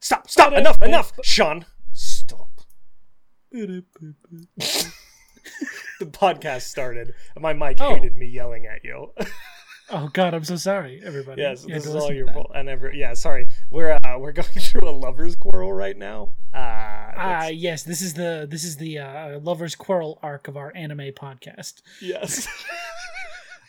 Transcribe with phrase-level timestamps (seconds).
[0.00, 0.28] Stop!
[0.28, 0.52] Stop!
[0.52, 0.82] Enough!
[0.82, 1.12] Enough!
[1.22, 2.48] Sean, stop.
[3.52, 3.84] the
[6.02, 7.94] podcast started, and my mic Oh.
[7.94, 9.12] hated me yelling at you.
[9.90, 11.40] Oh God, I'm so sorry, everybody.
[11.42, 12.50] yes, You this is all your fault.
[12.54, 13.48] And every yeah, sorry.
[13.70, 16.32] We're uh, we're going through a lovers' quarrel right now.
[16.52, 16.58] Uh,
[17.14, 21.12] Ah, yes, this is the this is the uh, lovers quarrel arc of our anime
[21.12, 21.82] podcast.
[22.00, 22.48] yes.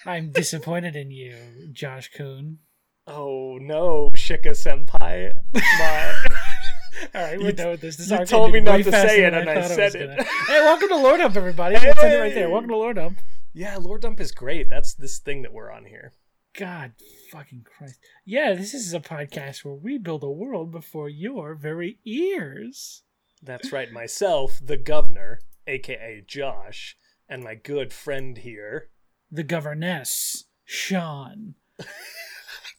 [0.05, 1.35] I'm disappointed in you,
[1.71, 2.59] Josh Coon.
[3.07, 5.33] oh no, Shika Senpai.
[5.53, 6.25] My.
[7.15, 7.97] All right, You- done with this.
[7.97, 10.09] This you told me not to say it, and I thought said it.
[10.09, 10.23] gonna.
[10.23, 11.75] Hey, welcome to Lore Dump, everybody.
[11.77, 12.49] Send it right there.
[12.49, 13.19] Welcome to Lore Dump.
[13.53, 14.69] yeah, Lore Dump is great.
[14.69, 16.13] That's this thing that we're on here.
[16.57, 16.93] God
[17.31, 17.99] fucking Christ.
[18.25, 23.03] Yeah, this is a podcast where we build a world before your very ears.
[23.41, 23.91] That's right.
[23.91, 26.95] Myself, the governor, aka Josh,
[27.27, 28.89] and my good friend here.
[29.33, 31.55] The governess, Sean.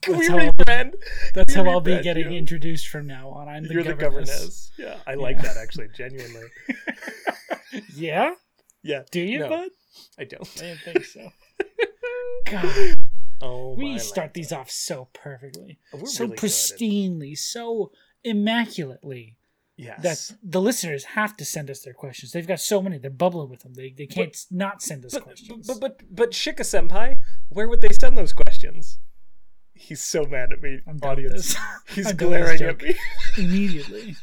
[0.02, 0.94] Can That's we how- rebrand?
[1.34, 2.38] That's how I'll be getting you?
[2.38, 3.48] introduced from now on.
[3.48, 4.30] I'm the You're the governess.
[4.30, 4.72] governess.
[4.78, 5.42] Yeah, I like Yeah.
[5.42, 6.46] that actually, genuinely.
[7.96, 8.34] Yeah?
[8.84, 9.48] Yeah, Do you, No.
[9.48, 9.68] bud?
[10.16, 10.48] I don't.
[10.58, 11.28] I didn't think so.
[12.46, 12.94] God,
[13.42, 14.34] Oh, we start life.
[14.34, 17.90] these off so perfectly, oh, We're so really pristinely, so
[18.22, 19.36] immaculately
[19.76, 20.02] Yes.
[20.28, 22.30] that the listeners have to send us their questions.
[22.30, 23.74] They've got so many; they're bubbling with them.
[23.74, 25.66] They they can't not send us but, questions.
[25.66, 28.98] but but but Shika Senpai, where would they send those questions?
[29.74, 31.56] He's so mad at me, I'm audience.
[31.88, 32.94] He's I'm glaring at me.
[33.36, 34.16] immediately.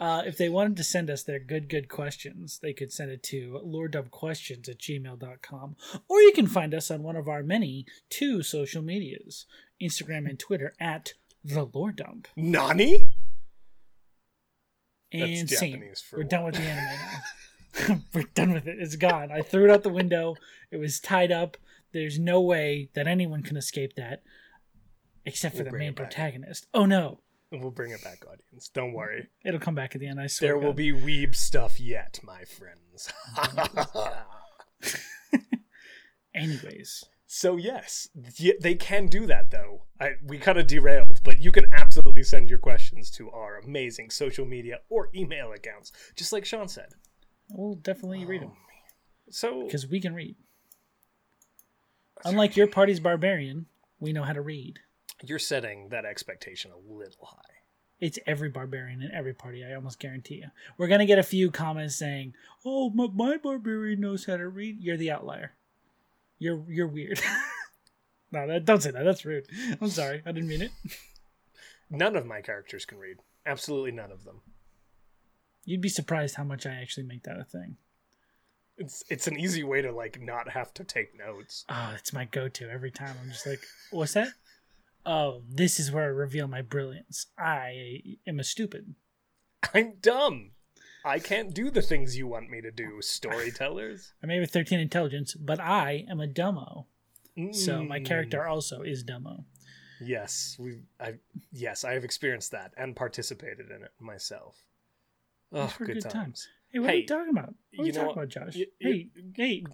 [0.00, 3.22] Uh, if they wanted to send us their good, good questions, they could send it
[3.22, 5.76] to lorddubquestions at gmail.com.
[6.08, 9.46] Or you can find us on one of our many two social medias
[9.80, 11.12] Instagram and Twitter at
[11.44, 12.26] the Lore Dump.
[12.34, 13.12] Nani?
[15.12, 15.72] That's And scene.
[15.74, 16.30] Japanese for We're what?
[16.30, 16.98] done with the anime
[17.88, 18.00] now.
[18.14, 18.78] We're done with it.
[18.80, 19.30] It's gone.
[19.32, 20.36] I threw it out the window.
[20.70, 21.56] It was tied up.
[21.92, 24.22] There's no way that anyone can escape that
[25.26, 26.10] except for We'll the bring main it back.
[26.10, 26.66] protagonist.
[26.74, 27.20] Oh no.
[27.50, 28.68] We'll bring it back, audience.
[28.72, 29.28] Don't worry.
[29.44, 30.52] It'll come back at the end, I swear.
[30.52, 33.12] There will be weeb stuff yet, my friends.
[36.34, 37.04] Anyways.
[37.34, 39.84] So yes, y- they can do that though.
[39.98, 44.10] I, we kind of derailed, but you can absolutely send your questions to our amazing
[44.10, 46.90] social media or email accounts, just like Sean said.
[47.48, 48.52] We'll definitely read them
[49.30, 50.36] So because we can read.
[52.24, 53.66] Unlike your party's barbarian,
[53.98, 54.80] we know how to read.
[55.24, 57.38] you're setting that expectation a little high.
[58.00, 59.64] It's every barbarian in every party.
[59.64, 60.48] I almost guarantee you.
[60.76, 64.80] We're gonna get a few comments saying, "Oh, my, my barbarian knows how to read."
[64.80, 65.54] You're the outlier.
[66.42, 67.20] You're you're weird.
[68.32, 69.04] no, that, don't say that.
[69.04, 69.46] That's rude.
[69.80, 70.22] I'm sorry.
[70.26, 70.72] I didn't mean it.
[71.88, 73.18] None of my characters can read.
[73.46, 74.40] Absolutely none of them.
[75.64, 77.76] You'd be surprised how much I actually make that a thing.
[78.76, 81.64] It's it's an easy way to like not have to take notes.
[81.68, 83.14] Oh, it's my go-to every time.
[83.22, 83.60] I'm just like,
[83.92, 84.30] "What's that?"
[85.06, 87.26] Oh, this is where I reveal my brilliance.
[87.38, 88.96] I am a stupid.
[89.72, 90.52] I'm dumb.
[91.04, 94.12] I can't do the things you want me to do, storytellers.
[94.22, 96.86] I may have 13 intelligence, but I am a dumbo.
[97.52, 98.04] So my Mm.
[98.06, 99.44] character also is dumbo.
[100.00, 100.82] Yes, we.
[101.00, 101.14] I
[101.50, 104.66] yes, I have experienced that and participated in it myself.
[105.52, 106.12] Oh, good, good times.
[106.12, 106.48] times.
[106.70, 107.54] Hey, what are Hey, you talking about?
[107.74, 108.12] What are you talking what?
[108.16, 108.56] about, Josh?
[108.56, 109.64] Y- hey, hey.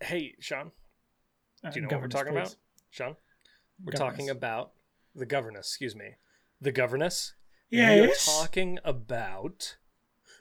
[0.00, 0.72] Hey, Sean.
[1.64, 2.38] Uh, Do you know what we're talking please.
[2.38, 2.56] about,
[2.90, 3.16] Sean?
[3.84, 3.98] We're Governess.
[4.16, 4.72] talking about
[5.14, 5.66] the governess.
[5.68, 6.14] Excuse me,
[6.60, 7.34] the governess.
[7.68, 9.76] Yeah, We are talking about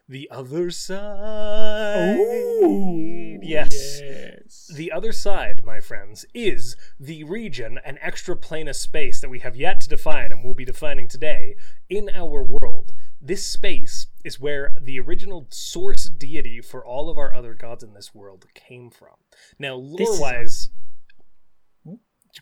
[0.07, 2.17] the other side.
[2.17, 4.01] Ooh, yes.
[4.01, 4.71] yes.
[4.73, 9.39] The other side, my friends, is the region, an extra plane of space that we
[9.39, 11.55] have yet to define and will be defining today
[11.89, 12.91] in our world.
[13.21, 17.93] This space is where the original source deity for all of our other gods in
[17.93, 19.16] this world came from.
[19.57, 20.69] Now, lore wise,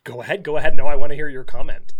[0.03, 0.75] go ahead, go ahead.
[0.75, 1.93] No, I want to hear your comment.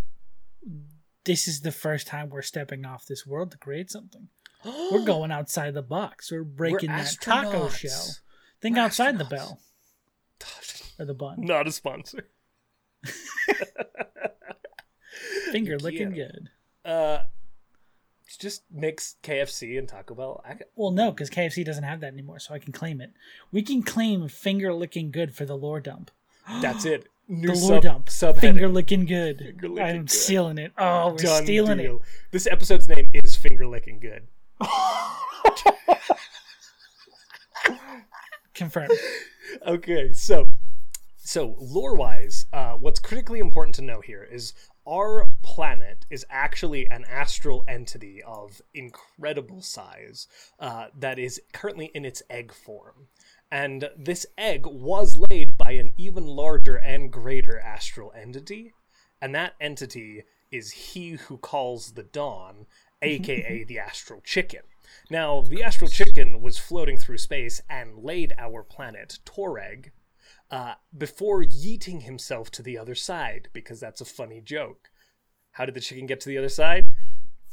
[1.23, 4.27] This is the first time we're stepping off this world to create something.
[4.65, 6.31] We're going outside the box.
[6.31, 8.05] We're breaking that taco shell.
[8.61, 9.29] Think We're outside the astronauts.
[9.29, 9.59] bell
[10.99, 11.35] or the bun.
[11.41, 12.27] Not a sponsor.
[15.51, 16.27] Finger looking Yeah.
[16.27, 16.49] good.
[16.85, 17.19] Uh,
[18.39, 20.43] just mix KFC and Taco Bell.
[20.45, 23.11] I, Well, no, because KFC doesn't have that anymore, so I can claim it.
[23.51, 26.09] We can claim finger licking good for the lore dump.
[26.61, 27.07] that's it.
[27.27, 28.05] New the lore sub, dump.
[28.07, 28.39] subheading.
[28.39, 29.37] Finger licking good.
[29.39, 30.11] Finger licking I'm good.
[30.11, 30.73] sealing it.
[30.77, 32.01] Oh, we're Done stealing deal.
[32.31, 34.27] This episode's name is Finger Licking Good.
[38.53, 38.91] Confirmed.
[39.65, 40.47] Okay, so
[41.17, 44.53] so lore wise, uh, what's critically important to know here is
[44.85, 50.27] our planet is actually an astral entity of incredible size
[50.59, 53.07] uh, that is currently in its egg form.
[53.49, 58.73] And this egg was laid by an even larger and greater astral entity,
[59.21, 60.23] and that entity
[60.53, 62.67] is he who calls the dawn,
[63.01, 64.61] aka the astral chicken.
[65.09, 69.91] Now, the astral chicken was floating through space and laid our planet, Toreg,
[70.51, 74.91] uh, before yeeting himself to the other side, because that's a funny joke.
[75.53, 76.82] How did the chicken get to the other side?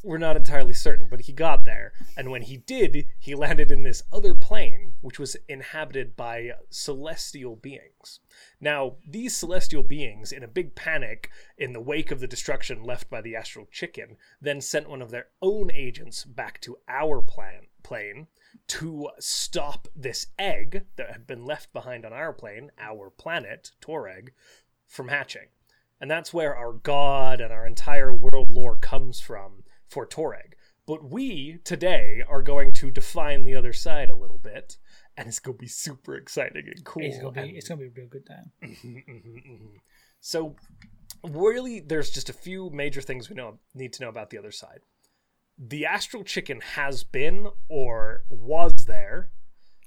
[0.02, 1.93] We're not entirely certain, but he got there.
[2.17, 7.56] And when he did, he landed in this other plane, which was inhabited by celestial
[7.56, 8.20] beings.
[8.61, 13.11] Now, these celestial beings, in a big panic in the wake of the destruction left
[13.11, 17.67] by the astral chicken, then sent one of their own agents back to our plan-
[17.82, 18.29] plane
[18.69, 24.31] to stop this egg that had been left behind on our plane, our planet, Toreg,
[24.87, 25.49] from hatching.
[26.00, 30.54] And that's where our god and our entire world lore comes from for Toreg.
[30.87, 34.76] But we today are going to define the other side a little bit,
[35.16, 37.02] and it's going to be super exciting and cool.
[37.04, 38.50] It's gonna be and- it's gonna be a real good time.
[38.62, 39.75] Mhm, mhm, mhm.
[40.20, 40.56] So,
[41.25, 44.50] really, there's just a few major things we know need to know about the other
[44.52, 44.81] side.
[45.58, 49.31] The astral chicken has been or was there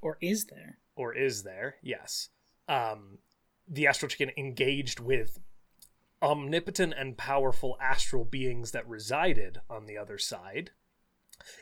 [0.01, 0.79] Or is there?
[0.95, 1.77] or is there.
[1.81, 2.29] Yes,
[2.67, 3.17] um,
[3.67, 5.39] the astral chicken engaged with
[6.23, 10.71] omnipotent and powerful astral beings that resided on the other side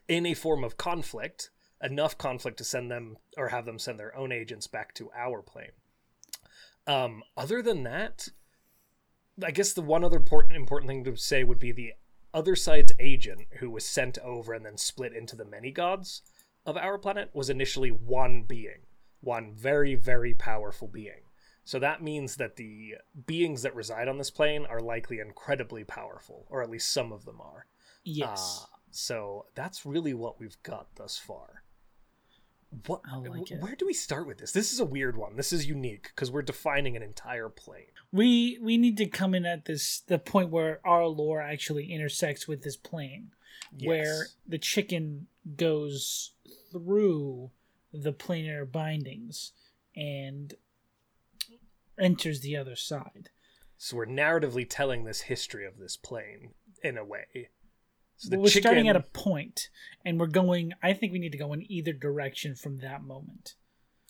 [0.07, 1.49] in a form of conflict,
[1.81, 5.41] enough conflict to send them or have them send their own agents back to our
[5.41, 5.71] plane.
[6.85, 8.27] Um, other than that,
[9.43, 11.93] I guess the one other important important thing to say would be the
[12.33, 16.21] other side's agent, who was sent over and then split into the many gods
[16.65, 18.85] of our planet, was initially one being,
[19.21, 21.23] one very very powerful being.
[21.63, 26.47] So that means that the beings that reside on this plane are likely incredibly powerful,
[26.49, 27.67] or at least some of them are.
[28.03, 28.61] Yes.
[28.63, 31.63] Uh, so that's really what we've got thus far.
[32.87, 33.01] What?
[33.11, 33.61] I like it.
[33.61, 34.53] Where do we start with this?
[34.53, 35.35] This is a weird one.
[35.35, 37.91] This is unique because we're defining an entire plane.
[38.11, 42.47] we we need to come in at this the point where our lore actually intersects
[42.47, 43.31] with this plane.
[43.83, 46.31] where the chicken goes
[46.71, 47.51] through
[47.93, 49.51] the planar bindings
[49.95, 50.53] and
[52.01, 53.30] enters the other side.
[53.77, 56.51] So we're narratively telling this history of this plane
[56.83, 57.50] in a way.
[58.18, 59.69] So the we're starting at a point,
[60.06, 60.74] and we're going.
[60.83, 63.56] I think we need to go in either direction from that moment.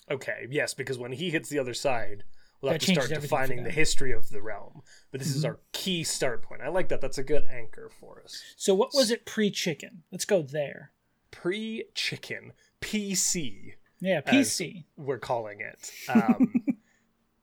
[0.09, 2.23] Okay, yes, because when he hits the other side,
[2.59, 4.81] we'll have to start changes everything for defining the history of the realm.
[5.11, 5.47] But this is Mhm.
[5.47, 6.61] our key start point.
[6.61, 6.99] I like that.
[6.99, 8.43] That's a good anchor for us.
[8.57, 10.03] So, what was it pre-chicken?
[10.11, 10.91] Let's go there.
[11.29, 12.51] Pre chicken,
[12.81, 15.89] PC, Yeah, PC we're calling it.
[16.09, 16.60] Um,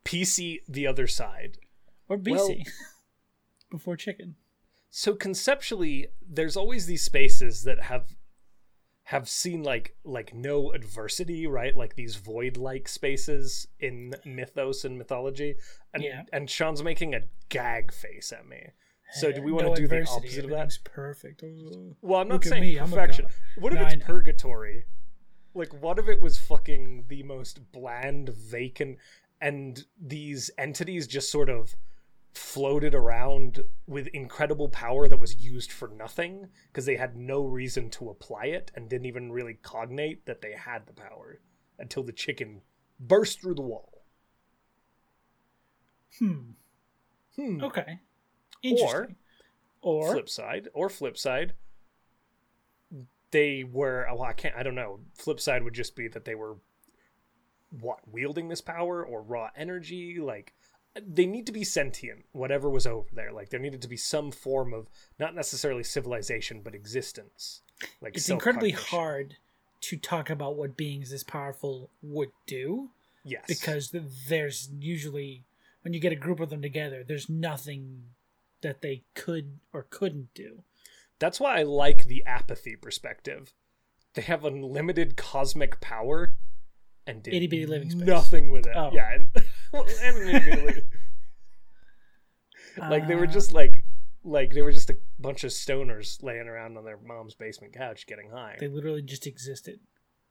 [0.08, 1.58] PC, the other side.
[2.08, 2.66] or BC
[3.70, 4.36] before chicken.
[4.90, 8.16] So conceptually, there's always these spaces that have
[9.04, 11.76] have seen like like no adversity, right?
[11.76, 15.56] Like these void-like spaces in mythos and mythology.
[15.92, 16.22] And Yeah.
[16.32, 17.20] and Sean's making a
[17.50, 18.68] gag face at me.
[19.12, 20.56] So do we want No to do the adversity, opposite of that?
[20.56, 21.42] everything's Perfect.
[22.02, 23.26] Well, I'm not Look saying me, perfection.
[23.58, 24.84] What if No, it's purgatory?
[25.54, 28.98] Like, what if it was fucking the most bland, vacant,
[29.40, 31.74] and these entities just sort of
[32.34, 37.90] floated around with incredible power that was used for nothing because they had no reason
[37.90, 41.40] to apply it and didn't even really cognate that they had the power
[41.78, 42.60] until the chicken
[43.00, 44.02] burst through the wall.
[46.18, 46.50] Hmm.
[47.36, 47.62] Hmm.
[47.62, 47.98] Okay.
[48.62, 49.16] Interesting.
[49.80, 51.54] Or, flip side or flip side
[53.30, 56.34] they were well i can't i don't know flip side would just be that they
[56.34, 56.56] were
[57.70, 60.54] what wielding this power or raw energy like
[61.06, 63.32] they need to be sentient whatever was over there.
[63.32, 67.62] Like there needed to be some form of not necessarily civilization but existence.
[68.00, 69.36] Like it's incredibly hard
[69.82, 72.90] to talk about what beings this powerful would do
[73.24, 73.44] yes.
[73.46, 73.94] because
[74.28, 75.44] there's usually
[75.82, 78.02] when you get a group of them together there's nothing
[78.60, 80.64] that they could or couldn't do.
[81.20, 83.52] That's why I like the apathy perspective.
[84.14, 86.34] They have unlimited cosmic power
[87.08, 88.06] and did Itty bitty living space.
[88.06, 88.76] nothing with it.
[88.76, 88.90] Oh.
[88.92, 89.30] Yeah, and,
[89.72, 90.82] and an itty bitty living-
[92.88, 93.84] like they were Uh, just like
[94.24, 98.06] like they were just a bunch of stoners laying around on their mom's basement couch
[98.06, 98.56] getting high.
[98.60, 99.80] they literally just existed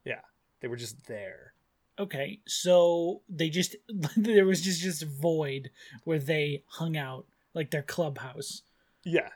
[0.05, 0.21] yeah,
[0.61, 1.53] they were just there.
[1.99, 3.75] okay so they just
[4.17, 5.69] there was just just a void
[6.03, 8.61] where they hung out like their clubhouse
[9.03, 9.29] Yeah,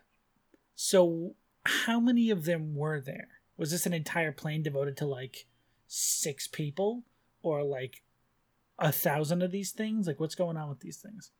[0.75, 5.47] so how many of them were there was this an entire plane devoted to like
[5.87, 7.03] six people
[7.43, 8.03] or like
[8.79, 11.31] a thousand of these things like what's going on with these things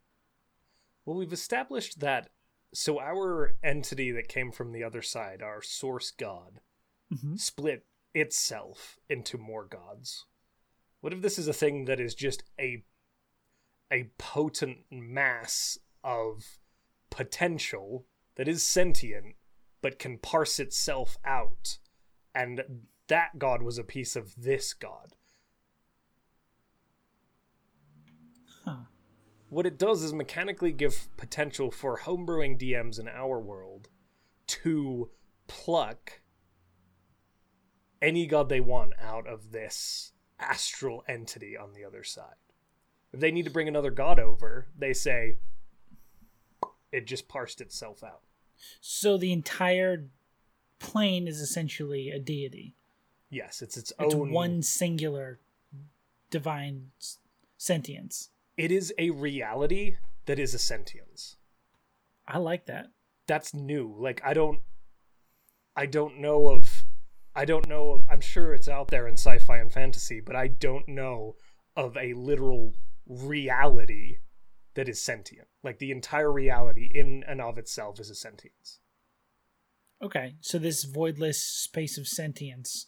[1.05, 2.29] Well, we've established that.
[2.74, 6.62] So our entity that came from the other side, our source god,
[7.12, 7.39] Mhm.
[7.39, 10.25] split itself into more gods.
[11.01, 12.84] What if this is a thing that is just a
[13.91, 16.60] a potent mass of
[17.10, 18.05] potential
[18.36, 19.36] that is sentient
[19.81, 21.79] but can parse itself out
[22.34, 25.15] and that god was a piece of this god
[29.51, 33.89] what it does is mechanically give potential for homebrewing DMs in our world
[34.48, 35.10] to
[35.48, 36.22] pluck
[38.01, 42.36] any god they want out of this astral entity on the other side.
[43.12, 45.36] If they need to bring another god over, they say
[46.93, 48.22] it just parsed itself out.
[48.79, 50.05] So the entire
[50.79, 52.74] plane is essentially a deity.
[53.29, 55.39] Yes, it's its It's own one singular
[56.29, 56.91] divine
[57.58, 58.29] sentience.
[58.58, 61.38] It is a reality that is a sentience.
[62.27, 62.88] I like that.
[63.27, 63.96] that's new.
[63.98, 64.62] Like I don't
[65.75, 66.84] I don't know of
[67.36, 70.48] I don't know of I'm sure it's out there in sci-fi and fantasy, but I
[70.48, 71.36] don't know
[71.75, 72.74] of a literal
[73.08, 74.17] reality
[74.75, 75.48] that is sentient.
[75.63, 78.79] Like the entire reality in and of itself is a sentience.
[80.03, 82.88] Okay, so this voidless space of sentience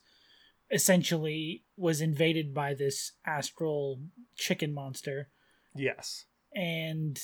[0.71, 4.01] essentially was invaded by this astral
[4.35, 5.29] chicken monster,
[5.75, 6.25] Yes.
[6.55, 7.19] and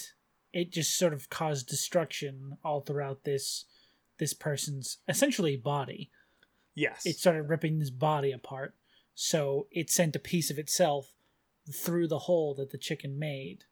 [0.51, 3.65] it just sort of caused destruction all throughout this
[4.17, 6.09] this person's essentially body.
[6.75, 7.05] Yes.
[7.05, 8.75] It started ripping this body apart,
[9.15, 11.13] so it sent a piece of itself
[11.71, 13.65] through the hole that the chicken made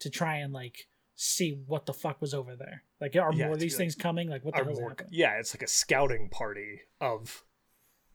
[0.00, 2.82] to try and like see what the fuck was over there.
[3.00, 4.28] Like, are Yeah, more of these like- things coming?
[4.28, 5.10] Like, what the hell's more- happening?
[5.12, 7.44] yeah, it's like a scouting party of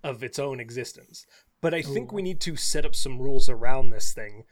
[0.03, 1.25] of its own existence.
[1.62, 4.45] But I think we need to set up some rules around this thing.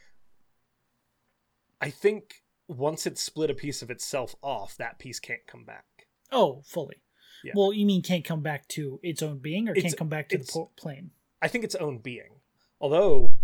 [1.82, 5.86] I think once it's split a piece of itself off, that piece can't come back.
[6.32, 7.02] Oh, fully.
[7.44, 7.54] Yeah.
[7.56, 10.30] Well, you mean can't come back to its own being, or It's- can't come back
[10.30, 11.12] to the po- plane?
[11.42, 12.42] I think its own being.
[12.82, 13.38] Although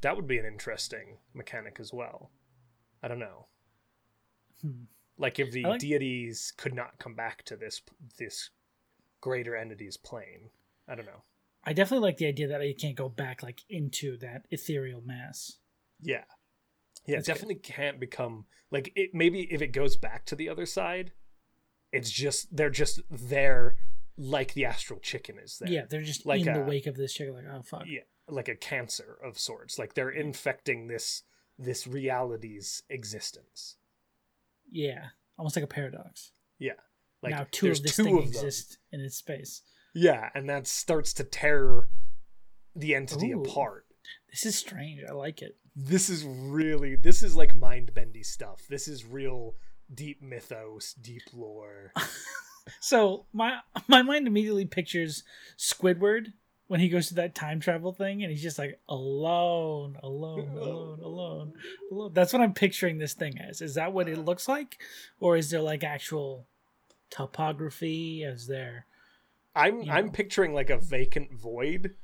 [0.00, 2.30] that would be an interesting mechanic as well.
[3.02, 3.46] I don't know.
[4.60, 4.84] Hmm.
[5.18, 7.82] Like if the like- deities could not come back to this
[8.18, 8.50] this
[9.20, 10.50] greater entity's plane.
[10.88, 11.22] I don't know.
[11.64, 15.58] I definitely like the idea that it can't go back like into that ethereal mass.
[16.00, 16.24] Yeah.
[17.06, 17.26] Yeah, it good.
[17.26, 21.12] definitely can't become like it maybe if it goes back to the other side,
[21.92, 23.76] it's just they're just there
[24.16, 25.70] like the astral chicken is there.
[25.70, 27.34] Yeah, they're just Like in the wake of this chicken.
[27.34, 27.84] Like, oh fuck.
[27.86, 29.78] Yeah, like a cancer of sorts.
[29.78, 31.22] Like they're infecting this
[31.58, 33.76] this reality's existence.
[34.70, 35.06] Yeah,
[35.38, 36.32] almost like a paradox.
[36.58, 36.72] Yeah.
[37.22, 39.62] Like now two of this two thing of exist in its space.
[39.94, 41.88] Yeah, and that starts to tear
[42.74, 43.42] the entity Ooh.
[43.42, 43.86] apart.
[44.30, 45.00] This is strange.
[45.08, 45.56] I like it.
[45.74, 48.62] This is really this is like mind bendy stuff.
[48.68, 49.54] This is real
[49.94, 51.92] deep mythos, deep lore.
[52.80, 55.24] So my my mind immediately pictures
[55.58, 56.32] Squidward
[56.68, 61.00] when he goes to that time travel thing, and he's just like alone, alone, alone,
[61.02, 61.52] alone,
[61.90, 62.12] alone.
[62.14, 63.60] That's what I'm picturing this thing as.
[63.60, 64.22] Is that what it uh-huh.
[64.22, 64.80] looks like,
[65.20, 66.46] or is there like actual
[67.10, 68.22] topography?
[68.22, 68.86] Is there?
[69.54, 71.94] I'm You I'm picturing like a vacant void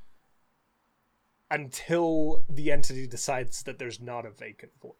[1.51, 4.93] until the entity decides that there's not a vacant void.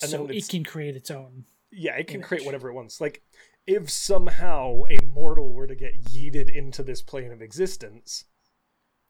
[0.00, 1.44] And so then it can create its own.
[1.70, 2.28] Yeah, it can image.
[2.28, 3.00] create whatever it wants.
[3.00, 3.22] Like
[3.66, 8.24] if somehow a mortal were to get yeeted into this plane of existence,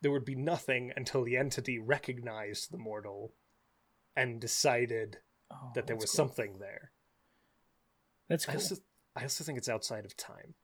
[0.03, 3.35] there would be nothing until the entity recognized the mortal
[4.17, 5.19] and decided
[5.53, 6.17] Oh, that there was cool.
[6.29, 6.93] something there.
[8.29, 8.61] That's I cool.
[8.61, 8.77] also
[9.17, 10.55] I also think it's outside of time.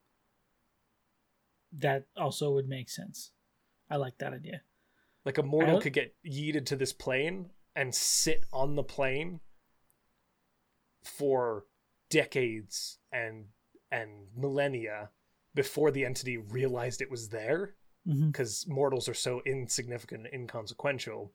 [1.73, 3.33] That also would make sense.
[3.91, 4.61] I like that idea.
[5.27, 9.41] Like a mortal could get yeeted to this plane and sit on the plane
[11.05, 11.65] for
[12.11, 13.47] decades and
[13.91, 15.11] and millennia
[15.55, 21.33] before the entity realized it was there because mortals are so insignificant and inconsequential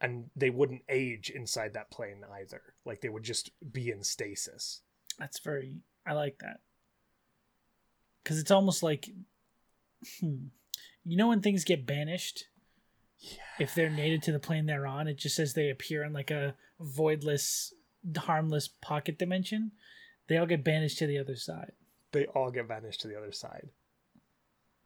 [0.00, 2.60] and they wouldn't age inside that plane either.
[2.84, 4.82] Like they would just be in stasis.
[5.16, 5.78] That's very.
[6.06, 6.58] I like that.
[8.22, 9.08] Because it's almost like,
[10.20, 10.46] hmm,
[11.04, 12.46] you know, when things get banished,
[13.18, 16.12] yeah if they're native to the plane they're on, it just says they appear in
[16.12, 17.72] like a voidless,
[18.16, 19.72] harmless pocket dimension.
[20.28, 21.72] They all get banished to the other side.
[22.12, 23.68] they all get banished to the other side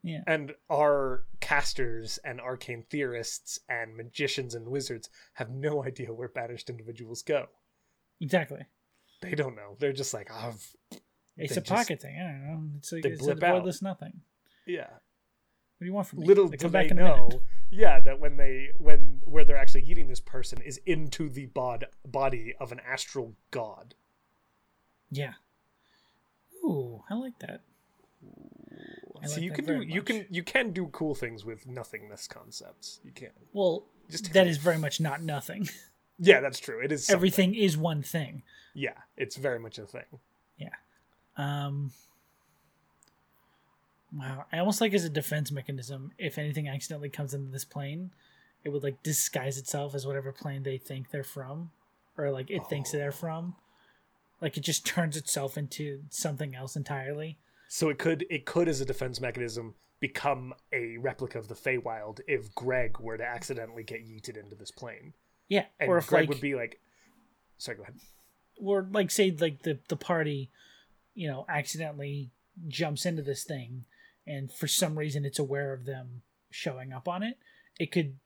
[0.03, 0.23] Yeah.
[0.27, 6.71] and our casters and arcane theorists and magicians and wizards have no idea where banished
[6.71, 7.47] individuals go
[8.21, 8.67] Exactly.
[9.23, 10.55] they don't know they're just like oh
[11.37, 12.17] It's a just- pocket thing.
[12.19, 12.71] I don't know.
[12.79, 13.65] It's like they it's a blip out.
[13.65, 14.21] voidless nothing.
[14.67, 14.91] yeah
[15.81, 16.27] do you want from me?
[16.27, 19.83] little They do come they in know yeah that when they when where they're actually
[19.83, 23.95] eating this person is into the bod, body of an astral god
[25.11, 25.35] Yeah.
[26.65, 27.63] Ooh, I like that.
[29.23, 32.27] I so like you can do you can you can do cool things with nothingness
[32.27, 35.69] concepts you can Well, Just that is very much not nothing.
[36.19, 36.81] yeah, that's true.
[36.83, 37.19] It is something.
[37.19, 38.43] Everything is one thing.
[38.75, 40.05] Yeah, it's very much a thing.
[40.59, 40.69] Yeah.
[41.37, 41.93] Um,
[44.17, 48.11] wow, I almost like as a defense mechanism, if anything accidentally comes into this plane,
[48.65, 51.71] it would like disguise itself as whatever plane they think they're from,
[52.19, 52.99] or like it thinks Oh.
[52.99, 53.57] they're from.
[54.41, 57.39] Like it just turns itself into something else entirely.
[57.69, 62.21] So it could it could as a defense mechanism become a replica of the Feywild
[62.27, 65.13] if Greg were to accidentally get yeeted into this plane.
[65.49, 66.81] Yeah, And or if Greg like, would be like
[67.59, 67.97] Sorry, go ahead.
[68.57, 70.51] or like say like the the party,
[71.15, 72.31] you know, accidentally
[72.69, 73.85] jumps into this thing,
[74.31, 77.37] and for some reason it's aware of them showing up on it.
[77.79, 78.17] It could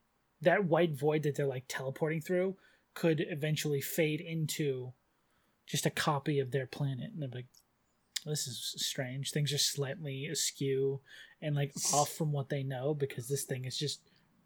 [0.42, 2.56] that white void that they're like teleporting through
[2.92, 4.92] could eventually fade into
[5.66, 7.49] just a copy of their planet, and they're like,
[8.26, 9.30] "This is strange.
[9.30, 11.00] Things are slightly askew
[11.40, 14.00] and like off from what they know because this thing is just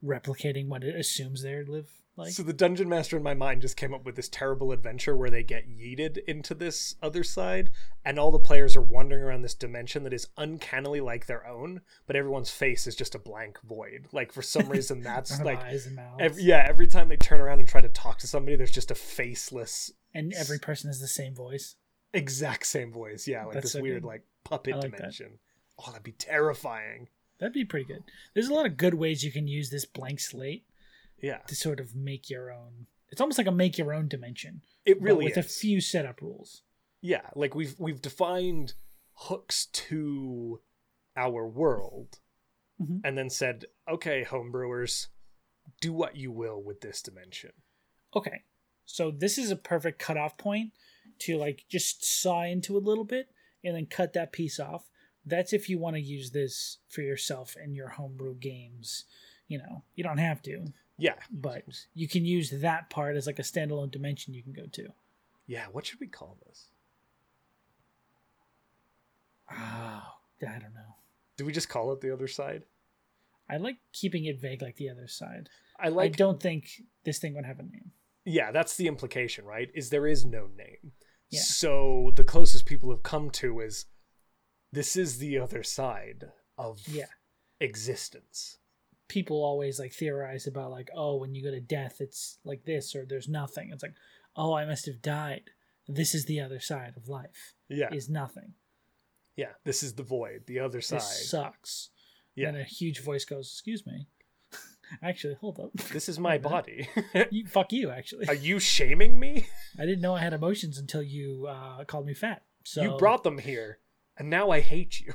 [0.05, 3.77] replicating what it assumes they live like." so the dungeon master in my mind just
[3.77, 7.71] came up with this terrible adventure where they get yeeted into this other side
[8.05, 11.81] and all the players are wandering around this dimension that is uncannily like their own
[12.07, 15.87] but everyone's face is just a blank void like for some reason that's like eyes
[15.87, 16.17] and mouths.
[16.21, 18.91] ev- yeah every time they turn around and try to talk to somebody there's just
[18.91, 21.77] a faceless and every person has the same voice.
[22.13, 24.09] exact same voice yeah like That's this so weird good.
[24.09, 24.97] like puppet like that.
[24.97, 25.39] dimension
[25.79, 27.09] oh that'd be terrifying
[27.39, 28.03] That'd be pretty good.
[28.35, 30.65] There's a lot of good ways you can use this blank slate
[31.21, 32.87] yeah to sort of make your own.
[33.11, 36.21] It's almost like a make your own dimension, it really with is a few setup
[36.23, 36.63] rules.
[37.01, 38.75] yeah like we've we've defined
[39.15, 40.61] hooks to
[41.17, 42.19] our world
[42.81, 43.01] Mhm.
[43.05, 45.09] and then said okay homebrewers
[45.81, 47.53] do what you will with this dimension
[48.17, 48.43] Okay,
[48.87, 50.73] so this is a perfect cutoff point
[51.21, 53.29] to like just saw into a little bit
[53.63, 54.89] and then cut that piece off.
[55.27, 59.05] That's if you want to use this for yourself in your homebrew games.
[59.47, 61.63] You know, you don't have to, yeah but
[61.95, 64.89] you can use that part as like a standalone dimension you can go to.
[65.47, 66.67] yeah what should we call this
[69.51, 70.03] Oh,
[70.47, 70.97] I don't know.
[71.37, 72.65] do we just call it the other side
[73.51, 75.49] I like keeping it vague like the other side.
[75.81, 77.93] i like I don't think this thing would have a name.
[78.25, 80.93] yeah that's the implication right is there is no name
[81.31, 81.41] Yeah.
[81.41, 83.87] so the closest people have come to is
[84.73, 86.25] this is the other side
[86.59, 87.07] of Yeah.
[87.61, 88.59] existence
[89.09, 92.95] People always like theorize about like, oh, when you go to death, it's like this
[92.95, 93.71] or there's nothing.
[93.73, 93.95] It's like,
[94.37, 95.51] oh, I must have died.
[95.89, 97.55] This is the other side of life.
[97.69, 98.53] yeah Is nothing.
[99.37, 101.89] yeah this is the void the other side This sucks.
[102.35, 104.09] yeah Then a huge voice goes, "Excuse me."
[105.03, 105.73] actually, hold up.
[105.93, 106.89] this is my body
[107.31, 107.89] you, fuck you.
[107.91, 109.47] Actually, are you shaming me
[109.79, 112.43] I didn't know I had emotions until you uh, called me fat.
[112.65, 113.79] So you brought them here
[114.19, 115.15] and now i hate you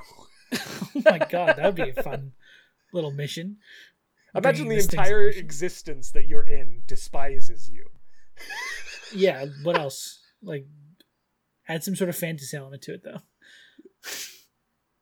[0.54, 2.32] oh my god, that would be a fun
[2.94, 3.58] little mission.
[4.36, 7.86] imagine the entire existence that you're in despises you
[9.14, 9.46] Yeah.
[9.64, 10.20] What else?
[10.42, 10.66] Like,
[11.68, 13.20] add some sort of fantasy element to it, though.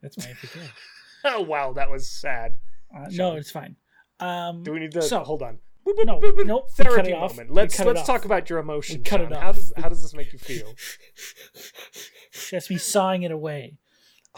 [0.02, 0.70] That's my APK.
[1.26, 2.58] oh wow that was sad
[2.96, 3.76] Uh, no, it's fine.
[4.20, 7.32] Um, do we need to So- hold on No, nope, therapy off.
[7.32, 8.06] moment let's let's off.
[8.08, 9.40] talk about your emotions cut it Sean.
[9.42, 10.74] how does how does this make you feel
[12.52, 13.78] That's me sawing it away.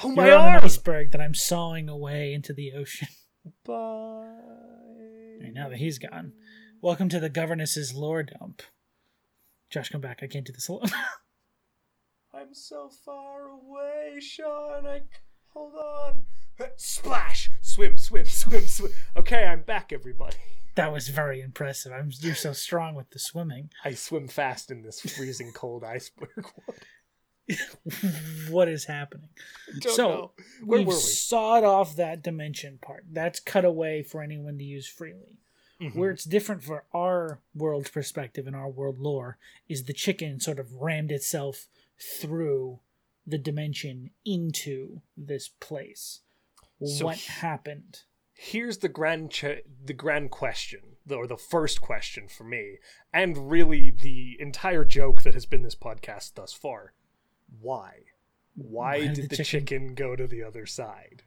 [0.04, 3.08] oh my You're on an iceberg that I'm sawing away into the ocean.
[3.66, 4.44] Bye
[5.54, 6.34] now that he's gone,
[6.82, 8.64] welcome to the governess's lore dump.
[9.70, 10.20] Josh, come back.
[10.22, 10.90] I can't do this alone.
[12.34, 14.88] I'm so far away, Sean.
[14.88, 15.02] I
[15.50, 16.24] hold on.
[16.76, 17.50] Splash!
[17.62, 18.92] Swim, swim, swim, swim.
[19.16, 20.38] Okay, I'm back, everybody.
[20.76, 21.92] that was very impressive.
[21.92, 23.70] I'm, you're so strong with the swimming.
[23.86, 26.30] I swim fast in this freezing cold iceberg.
[28.50, 29.30] what is happening?
[29.82, 30.32] So,
[30.66, 30.90] we?
[30.92, 33.06] sawed off that dimension part.
[33.12, 35.40] That's cut away for anyone to use freely.
[35.82, 35.96] Mhm.
[35.96, 40.60] Where it's different for our world's perspective and our world lore is the chicken sort
[40.60, 41.68] of rammed itself
[42.00, 42.80] through
[43.26, 46.22] the dimension into this place.
[46.86, 48.02] So what he- happened?
[48.36, 52.80] Here's the grand ch- the grand question, or the first question for me,
[53.14, 56.94] and really the entire joke that has been this podcast thus far.
[57.62, 57.94] Why?
[58.56, 59.66] Why, Why did, did the, chicken...
[59.66, 61.24] chicken- go to the other side?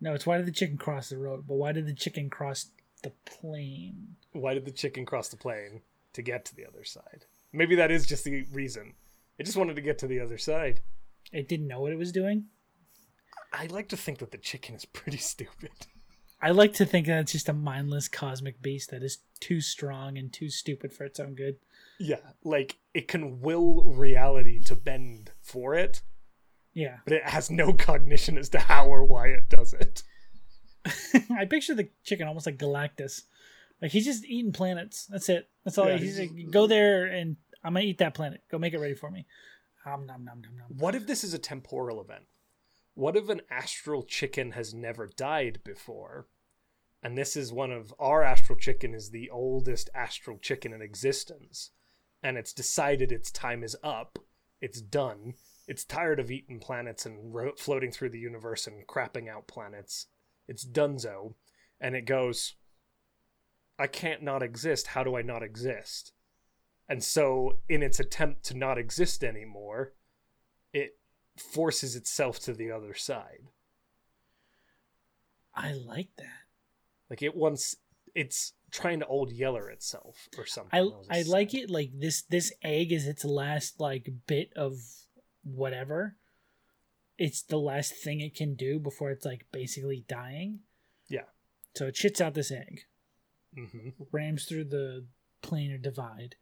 [0.00, 2.66] No, it's why did the chicken cross the road, but why did the chicken cross
[3.02, 4.16] the plane?
[4.32, 5.80] Why did the chicken cross the plane
[6.12, 7.24] to get to the other side?
[7.52, 8.94] Maybe that is just the reason.
[9.38, 10.80] It just wanted to get to the other side.
[11.32, 12.46] It didn't know what it was doing.
[13.52, 15.70] I like to think that the chicken is pretty stupid.
[16.42, 20.18] I like to think that it's just a mindless cosmic beast that is too strong
[20.18, 21.56] and too stupid for its own good.
[21.98, 26.02] Yeah, like it can will reality to bend for it,
[26.74, 26.98] Yeah.
[27.04, 30.02] but it has no cognition as to how or why it does it.
[31.30, 33.22] I picture the chicken almost like Galactus,
[33.82, 35.06] Like he's just eating planets.
[35.06, 35.48] That's it.
[35.64, 35.88] That's all.
[35.88, 38.42] Yeah, he's he's- like, go there and I'm gonna eat that planet.
[38.50, 39.26] Go make it ready for me.
[39.84, 40.78] Um, nom nom nom nom.
[40.78, 42.24] What if this is a temporal event?
[42.94, 46.28] What if an astral chicken has never died before?
[47.02, 51.70] And this is one of our astral chicken is the oldest astral chicken in existence.
[52.22, 54.18] And it's decided its time is up.
[54.60, 55.34] It's done.
[55.68, 60.06] It's tired of eating planets and ro- floating through the universe and crapping out planets.
[60.48, 61.34] It's donezo.
[61.80, 62.54] And it goes,
[63.78, 64.88] I can't not exist.
[64.88, 66.12] How do I not exist?
[66.88, 69.92] And so, in its attempt to not exist anymore,
[70.72, 70.98] it
[71.36, 73.48] forces itself to the other side.
[75.54, 76.44] I like that.
[77.10, 77.76] Like it wants,
[78.14, 80.70] it's trying to old yeller itself or something.
[81.10, 84.74] I I a- like it like this this egg is its last like bit of
[85.44, 86.16] whatever.
[87.18, 90.60] It's the last thing it can do before it's like basically dying.
[91.08, 91.24] Yeah.
[91.74, 92.84] So it shits out this egg,
[93.56, 93.94] Mhm.
[94.12, 95.06] rams through the
[95.42, 96.36] planar divide.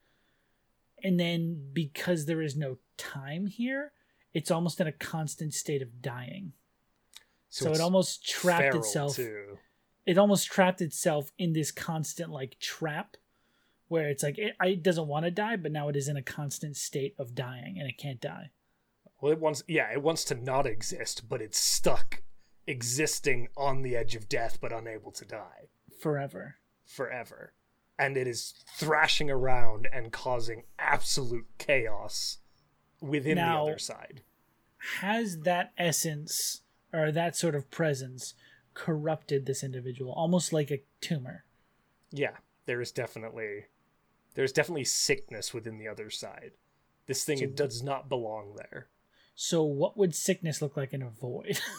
[1.03, 3.93] And then because there is no time here,
[4.33, 6.55] it's almost in a constant state of dying.
[7.51, 9.59] So, it's it almost trapped itself too.
[10.07, 13.17] It almost trapped itself in this constant like trap
[13.89, 16.23] where it's like it, it doesn't want to die but now it is in a
[16.23, 18.51] constant state of dying and it can't die
[19.21, 22.23] Well, it wants, yeah, it wants to not exist, but it's stuck
[22.67, 25.69] existing on the edge of death, but unable to die
[26.01, 27.53] forever forever.
[27.99, 32.39] And it is thrashing around and causing absolute chaos
[33.01, 34.23] within Now- the other side.
[35.01, 36.63] has that essence
[36.93, 38.35] or that sort of presence
[38.75, 41.45] corrupted this individual almost like a tumor
[42.11, 43.67] Yeah, there is definitely
[44.35, 46.53] there's definitely sickness within the other side.
[47.07, 48.89] This thing So- it does not belong there.
[49.35, 51.61] so what would sickness look like in a void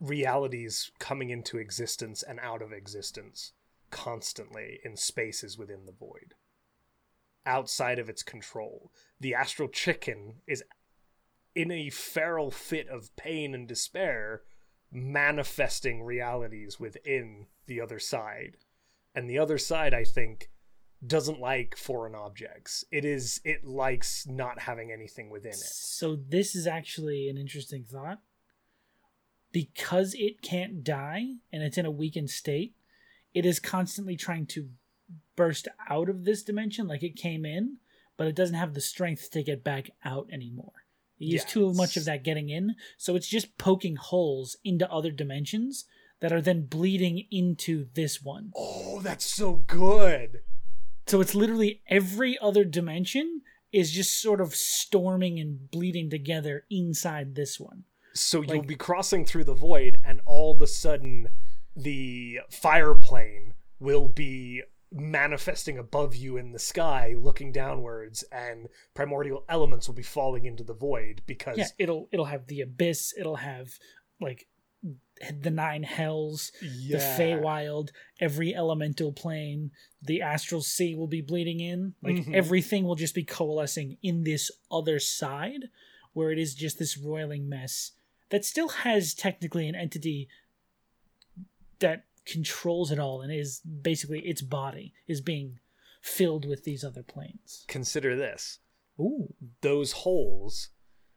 [0.00, 3.52] Realities coming into existence and out of existence
[3.90, 6.34] constantly in spaces within the void.
[7.44, 8.90] Outside of its control.
[9.18, 10.62] The astral chicken is
[11.54, 14.42] in a feral fit of pain and despair
[14.92, 18.56] manifesting realities within the other side.
[19.14, 20.50] And the other side, I think,
[21.06, 22.84] doesn't like foreign objects.
[22.90, 25.56] It is it likes not having anything within it.
[25.56, 28.18] so this is actually an interesting thought
[29.52, 32.74] because it can't die and it's in a weakened state
[33.34, 34.68] it is constantly trying to
[35.36, 37.78] burst out of this dimension like it came in
[38.16, 40.79] but it doesn't have the strength to get back out anymore
[41.20, 42.74] used Yeah, too much of that getting in.
[42.96, 45.84] So it's just poking holes into other dimensions
[46.20, 48.52] that are then bleeding into this one.
[48.56, 50.40] Oh, that's so good.
[51.06, 57.34] so it's literally every other dimension is just sort of storming and bleeding together inside
[57.34, 57.84] this one.
[58.12, 61.28] So you'll be crossing through the void, and all of a sudden,
[61.76, 69.44] the fire plane will be manifesting above you in the sky, looking downwards, and primordial
[69.48, 73.36] elements will be falling into the void because yeah it'll it'll have the abyss it'll
[73.36, 73.68] have
[74.20, 74.46] like
[75.42, 81.60] the nine hells yeah, the Feywild, every elemental plane, the astral sea will be bleeding
[81.60, 81.94] in.
[82.02, 82.34] Like Mhm.
[82.34, 85.64] everything will just be coalescing in this other side,
[86.14, 87.92] where it is just this roiling mess
[88.30, 90.28] that still has technically an entity
[91.80, 95.58] that controls it all and is basically its body is being
[96.00, 97.64] filled with these other planes.
[97.68, 98.58] consider this:
[98.98, 100.70] Ooh, those holes,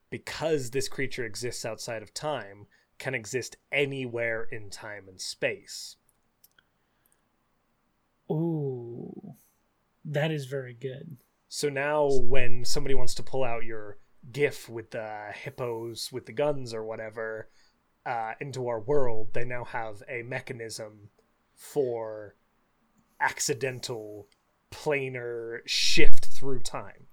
[0.09, 5.97] because this creature exists outside of time, can exist anywhere in time and space.
[8.31, 9.35] ooh,
[10.03, 11.17] that is very good.
[11.47, 13.99] So now, when somebody wants to pull out your
[14.31, 17.49] GIF with the hippos with the guns or whatever
[18.05, 21.09] uh, into our world, they now have a mechanism
[21.55, 22.35] for
[23.19, 24.27] accidental
[24.71, 27.07] planar shift through time.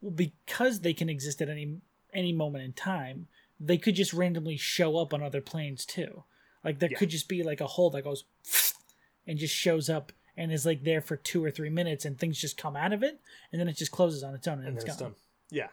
[0.00, 1.78] Well, because they can exist at any
[2.12, 3.26] any moment in time,
[3.58, 6.24] they could just randomly show up on other planes too.
[6.64, 6.98] Like there Yeah.
[6.98, 8.24] could just be like a hole that goes
[9.26, 12.40] and just shows up and is like there for two or three minutes, and things
[12.40, 13.20] just come out of it,
[13.52, 15.14] and then it just closes on its own and, And it's gone.
[15.50, 15.68] Yeah,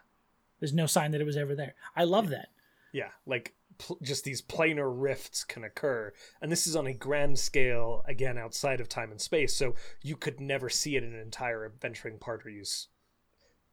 [0.59, 1.73] There's no sign that it was ever there.
[1.95, 2.49] I love that.
[2.91, 3.09] yeah.
[3.25, 6.13] Like pl- just these planar rifts can occur.
[6.41, 9.55] And this is on a grand scale, again, outside of time and space.
[9.55, 12.87] So you could never see it in an entire adventuring party's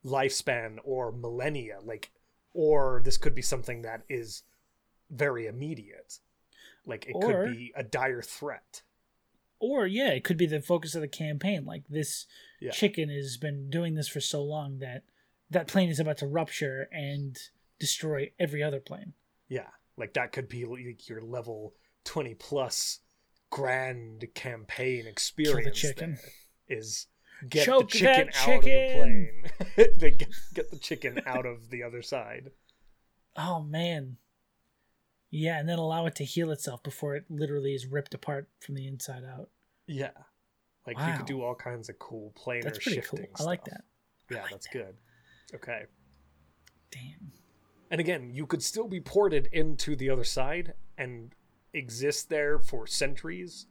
[0.04, 1.78] lifespan or millennia.
[1.82, 2.10] Like,
[2.52, 4.42] or this could be something that is
[5.10, 6.18] very immediate.
[6.86, 8.82] Like, it Or- could be a dire threat.
[9.60, 11.64] Or yeah, it could be the focus of the campaign.
[11.64, 12.26] Like this
[12.60, 12.70] Yeah.
[12.70, 15.02] chicken has been doing this for so long that
[15.50, 17.36] that plane is about to rupture and
[17.80, 19.14] destroy every other plane.
[19.48, 19.70] Yeah.
[19.98, 23.00] Like, that could be like your level 20 plus
[23.50, 26.18] grand campaign experience the chicken.
[26.68, 27.06] is
[27.48, 29.44] get Choke the chicken out of the plane.
[29.98, 32.50] they get, get the chicken out of the other side.
[33.36, 34.16] Oh man.
[35.30, 38.74] Yeah, and then allow it to heal itself before it literally is ripped apart from
[38.74, 39.50] the inside out.
[39.86, 40.10] Yeah.
[40.86, 43.18] Like you could do all kinds of cool planar That's pretty cool.
[43.18, 43.84] shifting I like that.
[44.30, 44.72] Yeah, like that's that.
[44.72, 44.94] good.
[45.54, 45.82] Okay.
[46.90, 47.32] Damn.
[47.90, 51.34] And again, you could still be ported into the other side and
[51.72, 53.66] exist there for centuries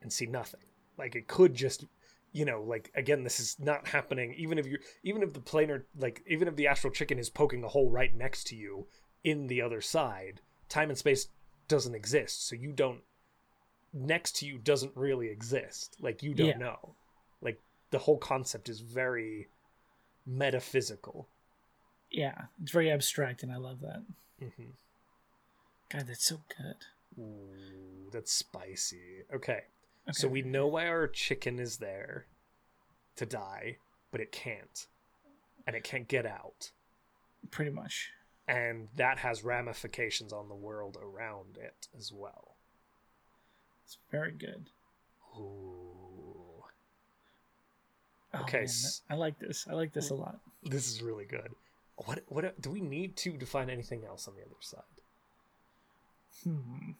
[0.00, 0.60] and see nothing.
[0.96, 1.84] Like it could just
[2.32, 5.82] you know, like again, this is not happening even if you even if the planar
[5.98, 8.86] like even if the astral chicken is poking a hole right next to you
[9.24, 11.28] in the other side, time and space
[11.68, 12.46] doesn't exist.
[12.48, 13.00] So you don't
[13.92, 15.96] next to you doesn't really exist.
[16.00, 16.58] Like you don't Yeah.
[16.58, 16.94] know.
[17.40, 19.48] Like the whole concept is very
[20.24, 21.28] metaphysical.
[22.10, 24.02] Yeah, it's very abstract, and I love that.
[24.38, 24.70] hmm
[25.90, 26.76] God, that's so good.
[27.20, 29.22] Ooh, that's spicy.
[29.34, 29.52] Okay.
[29.52, 30.12] Okay.
[30.12, 32.26] So we know why our chicken is there
[33.16, 33.76] to die,
[34.12, 34.86] but it can't.
[35.66, 36.70] And it can't get out.
[37.50, 38.10] pretty much.
[38.48, 42.56] And that has ramifications on the world around it as well.
[43.84, 44.70] It's very good.
[45.36, 46.64] Ooh.
[48.32, 48.68] Oh, Okay, man,
[49.10, 49.66] I like this.
[49.68, 50.38] I like this a lot.
[50.62, 51.50] This is really good.
[52.06, 54.80] What what do we need to define anything else on the other side?
[56.44, 56.92] Hmm.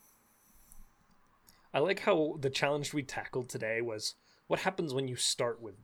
[1.73, 4.15] I like how the challenge we tackled today was
[4.49, 5.77] what happens when you start with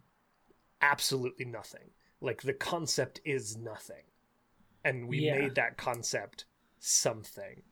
[0.82, 1.90] absolutely nothing.
[2.20, 4.04] Like the concept is nothing.
[4.84, 5.38] And we Yeah.
[5.38, 6.44] made that concept
[6.78, 7.62] something.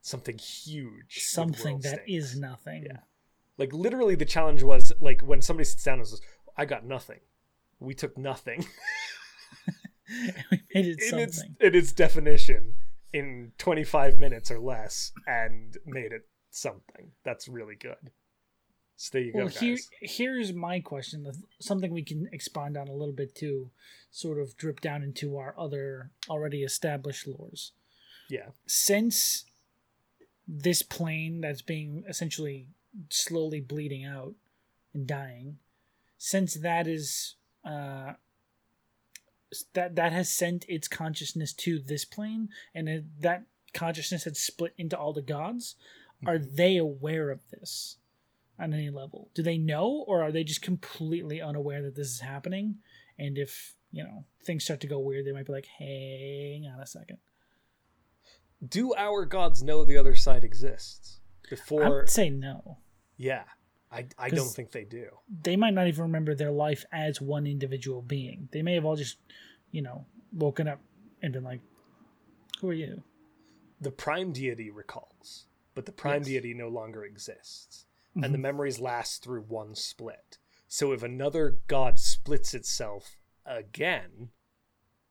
[0.00, 1.18] Something huge.
[1.24, 2.32] Something that stakes.
[2.32, 2.84] is nothing.
[2.86, 3.00] Yeah.
[3.58, 6.20] Like literally the challenge was like when somebody sits down and says,
[6.56, 7.20] I got nothing.
[7.80, 8.66] We took nothing.
[10.50, 12.74] we made it in its in its definition
[13.12, 17.12] in 25 minutes or less and made it something.
[17.24, 18.10] That's really good.
[18.96, 19.60] So there you Well, go, guys.
[19.60, 21.26] here here's my question.
[21.60, 23.70] Something we can expand on a little bit to
[24.10, 27.70] sort of drip down into our other already established lores.
[28.30, 28.48] Yeah.
[28.66, 29.44] Since
[30.46, 32.68] this plane that's being essentially
[33.10, 34.34] slowly bleeding out
[34.92, 35.58] and dying,
[36.18, 38.12] since that is uh,
[39.74, 44.74] that that has sent its consciousness to this plane, and it, that consciousness had split
[44.78, 45.76] into all the gods,
[46.26, 46.54] are mm-hmm.
[46.54, 47.96] they aware of this
[48.58, 49.30] on any level?
[49.34, 52.76] Do they know, or are they just completely unaware that this is happening?
[53.18, 56.80] And if you know things start to go weird, they might be like, "Hang on
[56.80, 57.18] a second.
[58.66, 61.20] Do our gods know the other side exists?
[61.50, 62.78] Before would say no.
[63.16, 63.44] Yeah.
[63.94, 65.06] I, I don't think they do.
[65.42, 68.48] They might not even remember their life as one individual being.
[68.52, 69.18] They may have all just,
[69.70, 70.80] you know, woken up
[71.22, 71.60] and been like,
[72.60, 73.02] "Who are you?"
[73.80, 76.26] The prime deity recalls, but the prime Yes.
[76.26, 77.86] deity no longer exists.
[78.16, 78.24] Mhm.
[78.24, 80.38] And the memories last through one split.
[80.68, 84.30] So if another god splits itself again,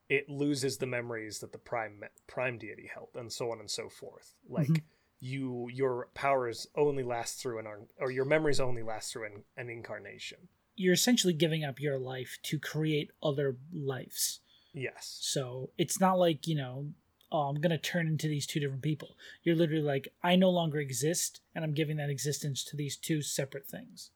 [0.10, 3.90] it loses the memories that the prime prime deity held, and so on and so
[3.90, 4.36] forth.
[4.48, 4.82] Like Mhm.
[5.24, 7.66] You, your powers only last through an
[7.98, 10.38] or your memories only last through an, an incarnation.
[10.76, 14.42] You're essentially giving up your life to create other lives.
[14.74, 15.18] Yes.
[15.22, 16.88] So it's not like, you know,
[17.32, 19.16] oh, I'm going to turn into these two different people.
[19.44, 23.22] You're literally like, I no longer exist, and I'm giving that existence to these two
[23.22, 24.12] separate things.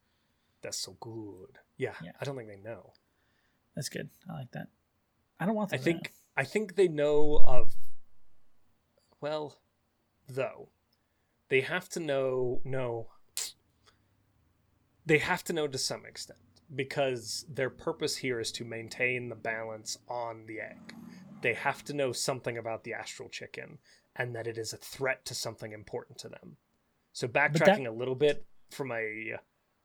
[0.62, 1.60] That's so good.
[1.78, 2.12] Yeah, Yeah.
[2.20, 2.92] I don't think they know.
[3.76, 4.10] That's good.
[4.30, 4.68] I like that.
[5.40, 6.42] I don't want I to think know.
[6.42, 7.76] I think they know of
[9.22, 9.60] well
[10.28, 10.70] though
[11.50, 13.08] they have to know no
[15.06, 16.40] they have to know to some extent
[16.76, 20.94] because their purpose here is to maintain the balance on the egg.
[21.42, 23.78] They have to know something about the astral chicken
[24.18, 26.58] and that it is a threat to something important to them.
[27.14, 29.36] So backtracking a little bit from a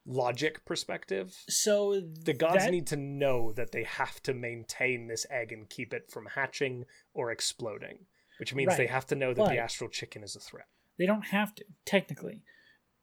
[0.05, 5.25] logic perspective, So the gods that- need to know that they have to maintain this
[5.31, 8.07] egg and keep it from hatching or exploding,
[8.41, 10.67] which means they have to know that But- the astral chicken is a threat.
[10.99, 12.43] They don't have to, technically.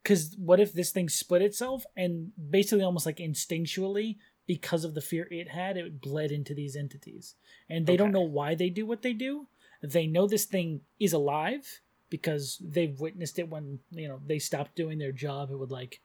[0.04, 5.02] Because what if this thing split itself and basically almost like instinctually, because of the
[5.02, 7.36] fear it had, it bled into these entities.
[7.70, 9.48] And they don't know why they do what they do.
[9.84, 14.76] They know this thing is alive because they've witnessed it when, you know, they stopped
[14.76, 15.52] doing their job.
[15.52, 16.02] It would like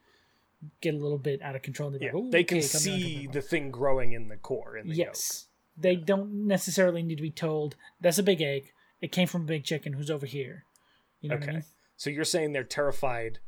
[0.81, 1.97] get a little bit out of control.
[1.99, 4.37] Yeah, like, they can okay, come down, come see down." the thing growing in the
[4.37, 4.77] core.
[4.77, 5.47] In the Yes.
[5.77, 8.73] They don't necessarily need to be told, that's a big egg.
[9.01, 10.67] It came from a big chicken who's over here.
[11.25, 11.65] You know what I Okay, mean?
[11.97, 13.39] so you're saying they're terrified.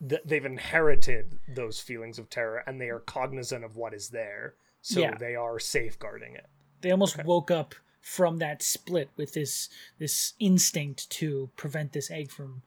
[0.00, 4.54] That they've inherited those feelings of terror and they are cognizant of what is there,
[4.80, 5.14] so Yeah.
[5.18, 6.46] they are safeguarding it.
[6.80, 7.26] They almost Okay.
[7.28, 12.62] woke up from that split with this this instinct to prevent this egg from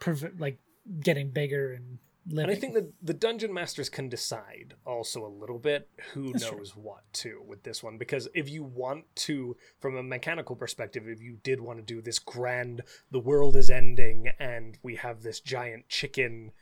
[0.00, 0.58] preve- like
[0.98, 2.42] getting bigger and living.
[2.50, 6.48] And I think that the dungeon masters can decide also a little bit who That's
[6.48, 6.58] true.
[6.58, 11.06] knows what too with this one because if you want to from a mechanical perspective
[11.08, 15.22] if you did want to do this grand the world is ending and we have
[15.22, 16.52] this giant chicken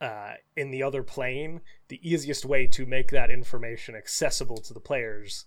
[0.00, 4.80] uh, in the other plane the easiest way to make that information accessible to the
[4.80, 5.44] players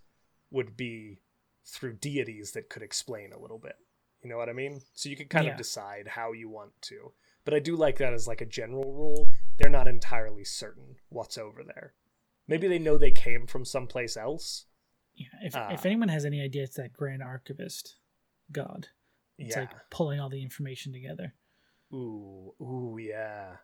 [0.52, 1.20] would be
[1.66, 3.76] through deities that could explain a little bit
[4.24, 5.52] you know what i mean so you could kind Yeah.
[5.52, 7.12] of decide how you want to
[7.46, 9.30] but I do like that as like a general rule.
[9.58, 11.94] They're not entirely certain what's over there.
[12.48, 14.66] Maybe they know they came from someplace else.
[15.16, 15.70] yeah, if Ah.
[15.72, 17.96] if anyone has any idea, it's that Grand Archivist
[18.52, 18.90] God.
[19.38, 19.62] It's yeah.
[19.62, 21.34] like pulling all the information together.
[21.94, 23.58] ooh, ooh, yeah.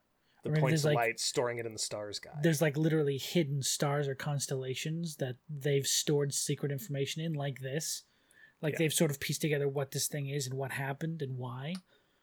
[0.43, 2.39] The points of like- light, storing it in the stars guy.
[2.41, 8.03] There's like literally hidden stars or constellations that they've stored secret information in, like this.
[8.61, 8.77] Like Yeah.
[8.79, 11.73] they've sort of pieced together what this thing is and what happened and why.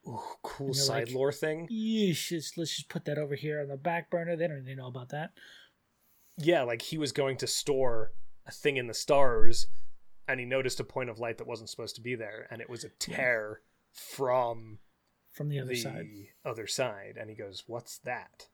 [0.09, 1.68] Ooh, cool side like- lore thing.
[1.71, 4.37] Let's just put that over here on the back burner.
[4.37, 5.31] They don't to know about that.
[6.37, 8.12] Yeah, like he was going to store
[8.47, 9.66] a thing in the stars,
[10.27, 12.71] and he noticed a point of light that wasn't supposed to be there, and it
[12.71, 13.61] was a tear
[13.92, 14.79] from
[15.31, 16.07] From the other the side.
[16.44, 18.47] other side and he goes what's that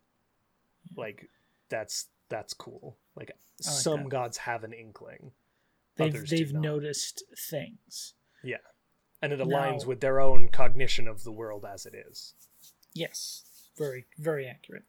[0.97, 1.29] like
[1.69, 4.09] that's that's cool like like some that.
[4.09, 5.33] gods have an inkling
[5.97, 8.15] They've they've noticed things.
[8.43, 8.57] yeah
[9.25, 12.35] and it aligns Now- with their own cognition of the world as it is
[12.93, 13.45] Yes,
[13.77, 14.85] very very accurate.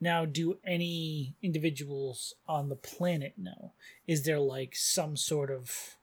[0.00, 3.72] Now, do any individuals on the planet know?
[4.06, 5.96] Is there like some sort of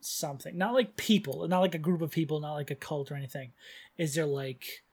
[0.00, 0.56] something?
[0.56, 3.52] Not like people, not like a group of people, not like a cult or anything.
[3.96, 4.84] Is there like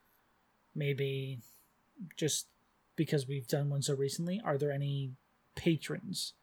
[0.74, 1.40] maybe
[2.16, 2.48] just
[2.96, 4.42] because we've done one so recently?
[4.44, 5.12] Are there any
[5.56, 6.34] patrons,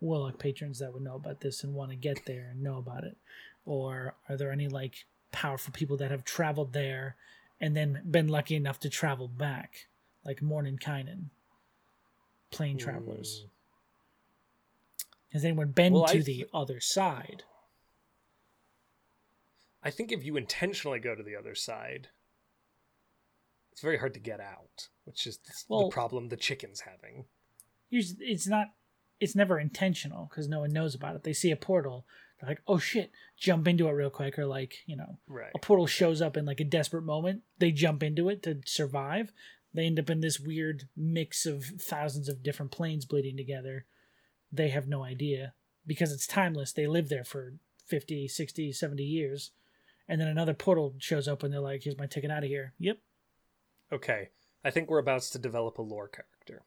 [0.00, 3.04] warlock patrons that would know about this and want to get there and know about
[3.04, 3.16] it?
[3.64, 7.16] Or are there any like powerful people that have traveled there
[7.60, 9.88] and then been lucky enough to travel back,
[10.24, 11.30] like Mordenkainen,
[12.50, 13.44] plane travelers.
[13.44, 13.48] Mm.
[15.32, 17.42] Has anyone been Well, to I the other side?
[19.86, 22.08] i think if you intentionally go to the other side
[23.70, 27.26] it's very hard to get out which is the problem the chicken's having
[27.94, 28.68] it's not.
[29.20, 31.22] It's never intentional because no one knows about it.
[31.22, 32.04] They see a portal,
[32.40, 35.58] they're like, "Oh shit!" Jump into it real quick, or like you know, right a
[35.58, 37.42] portal shows up in like a desperate moment.
[37.58, 39.32] They jump into it to survive.
[39.72, 43.86] They end up in this weird mix of thousands of different planes bleeding together.
[44.52, 45.54] They have no idea
[45.86, 46.72] because it's timeless.
[46.72, 47.54] They live there for
[47.86, 49.50] 50, 60, 70 years.
[50.08, 52.72] And then another portal shows up and they're like, here's my ticket out of here.
[52.78, 52.98] Yep.
[53.92, 54.28] okay
[54.64, 56.62] i think we're about to develop a lore character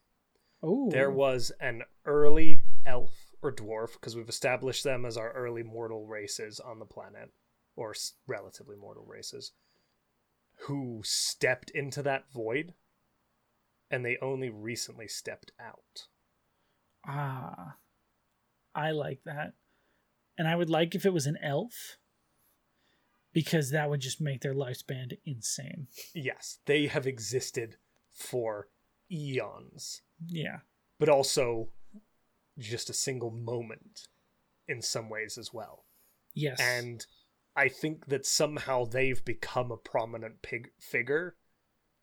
[0.63, 0.89] Oh.
[0.91, 6.05] there was an early elf or dwarf because we've established them as our early mortal
[6.05, 7.31] races on the planet
[7.75, 7.93] or
[8.27, 9.51] relatively mortal races
[10.61, 12.73] who stepped into that void
[13.89, 16.07] and they only recently stepped out
[17.09, 17.77] Ah.
[18.75, 19.53] I like that.
[20.37, 21.97] And I would like if it was an elf
[23.33, 25.87] because that would just make their lifespan insane.
[26.13, 27.77] yes they have existed
[28.11, 28.67] for
[29.11, 30.59] eons Yeah.
[30.99, 31.69] but also
[32.57, 34.07] just a single moment
[34.67, 35.85] in some ways as well
[36.33, 36.59] Yes.
[36.59, 37.05] and
[37.55, 41.35] I think that somehow they've become a prominent pig figure,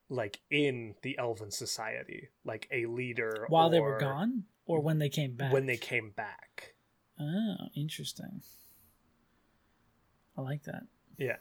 [0.09, 3.47] like in the Elven society, like a leader.
[3.49, 5.53] while they were gone or when they came back?
[5.53, 6.75] when they came back.
[7.21, 8.43] Oh, interesting.
[10.37, 10.83] I like that.
[11.17, 11.37] Yeah,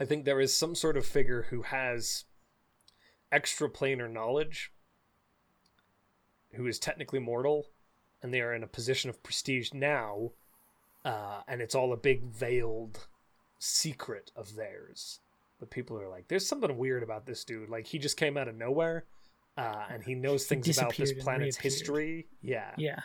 [0.00, 2.24] I think there is some sort of figure who has
[3.30, 4.72] extraplanar knowledge,
[6.54, 7.66] who is technically mortal,
[8.22, 10.32] and they are in a position of prestige now,
[11.04, 13.06] uh, and it's all a big veiled
[13.58, 15.20] secret of theirs.
[15.60, 17.68] But people are like, "There's something weird about this dude.
[17.68, 19.04] Like he just came out of nowhere,
[19.56, 22.28] uh, and he knows He things about this planet's history.
[22.42, 23.00] Yeah, Yeah.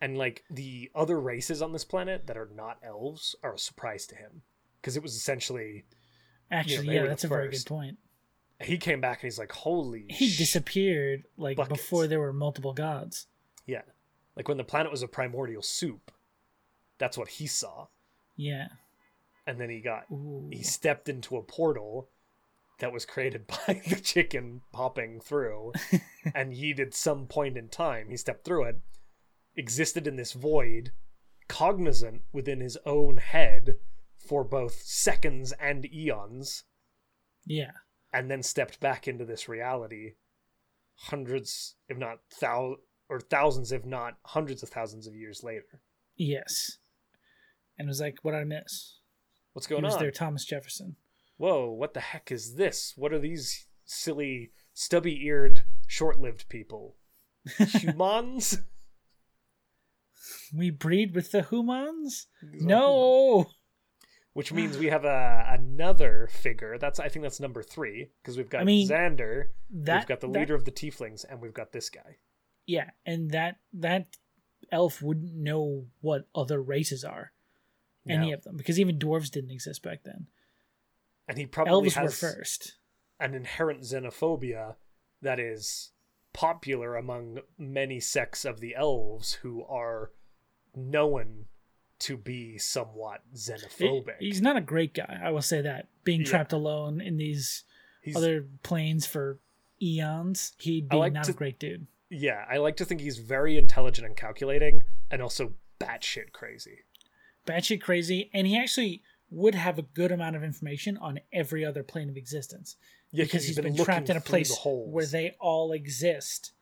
[0.00, 4.06] and like the other races on this planet that are not elves are a surprise
[4.06, 4.42] to him
[4.80, 5.84] because it was essentially
[6.50, 7.98] Actually, they yeah, that's a very good point.
[8.62, 11.78] he came back and he's like, "Holy!" He sh-" disappeared like Buckets.
[11.80, 13.26] before there were multiple gods.
[13.66, 13.82] Yeah,
[14.36, 16.10] like when the planet was a primordial soup.
[16.98, 17.88] That's what he saw,
[18.36, 18.68] Yeah.
[19.46, 20.48] and then he got Ooh.
[20.52, 22.08] he stepped into a portal
[22.78, 25.72] that was created by the chicken popping through,
[26.34, 28.80] and he at some point in time he stepped through it,
[29.56, 30.92] existed in this void,
[31.48, 33.76] cognizant within his own head
[34.16, 36.64] for both seconds and eons.
[37.44, 37.72] Yeah.
[38.12, 40.12] and then stepped back into this reality
[40.94, 42.76] hundreds if not thou
[43.08, 45.80] or thousands if not hundreds of thousands of years later
[46.16, 46.78] Yes.
[47.78, 48.98] And it was like, what did I miss?
[49.54, 50.96] what's He going was on there, Thomas Jefferson.
[51.36, 56.96] whoa what the heck is this what are these silly stubby eared, short lived people.
[57.58, 58.58] Humans?
[60.56, 62.26] We breed with the humans?
[62.42, 63.50] No.
[64.34, 66.78] Which means we have a another figure.
[66.78, 70.20] That's I think that's number three because we've got I mean, Xander, That we've got
[70.20, 72.18] the that- leader of the Tieflings, and we've got this guy.
[72.66, 74.16] Yeah, and that that
[74.70, 77.32] elf wouldn't know what other races are.
[78.08, 80.26] Any of them, because even dwarves didn't exist back then.
[81.28, 82.78] and he probably Elves has were first.
[83.20, 84.74] an inherent xenophobia
[85.22, 85.92] that is
[86.32, 90.10] popular among many sects of the elves who are
[90.74, 91.44] known
[92.00, 94.16] to be somewhat It- xenophobic.
[94.18, 95.86] he's not a great guy, I will say that.
[96.02, 96.26] Being Yeah.
[96.26, 97.62] trapped alone in these
[98.02, 99.38] He's- other planes for
[99.80, 101.86] eons, he'd be like not to- a great dude.
[102.12, 106.80] Yeah, I like to think he's very intelligent and calculating, and also batshit crazy.
[107.46, 111.82] Batshit crazy, and he actually would have a good amount of information on every other
[111.82, 112.76] plane of existence.
[113.12, 116.52] Yeah, because he's been, looking trapped in a place where they all exist,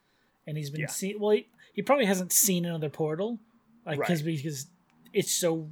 [0.47, 0.87] and he's been Yeah.
[0.87, 1.19] seen.
[1.19, 3.41] Well, he, he probably hasn't seen another portal,
[3.85, 4.37] like because Right.
[4.37, 4.67] because
[5.13, 5.69] it's so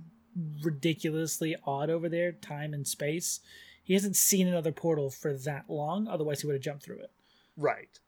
[0.63, 3.41] ridiculously odd over there, time and space.
[3.83, 6.09] He hasn't seen another portal for that long.
[6.09, 7.11] Otherwise, he would have jumped through it.
[7.57, 7.99] Right.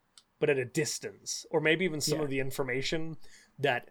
[0.41, 1.47] But at a distance.
[1.51, 2.25] Or maybe even some Yeah.
[2.25, 3.17] of the information
[3.59, 3.91] that,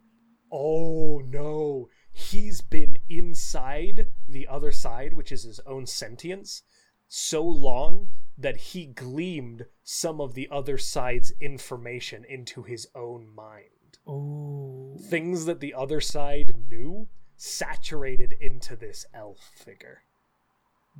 [0.51, 6.63] oh no, he's been inside the other side, which is his own sentience,
[7.07, 13.97] so long that he gleamed some of the other side's information into his own mind.
[14.07, 20.03] Oh, Things that the other side knew saturated into this elf figure.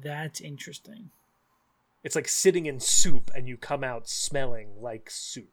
[0.02, 1.10] that's interesting.
[2.04, 5.50] It's like sitting in soup and you come out smelling like soup.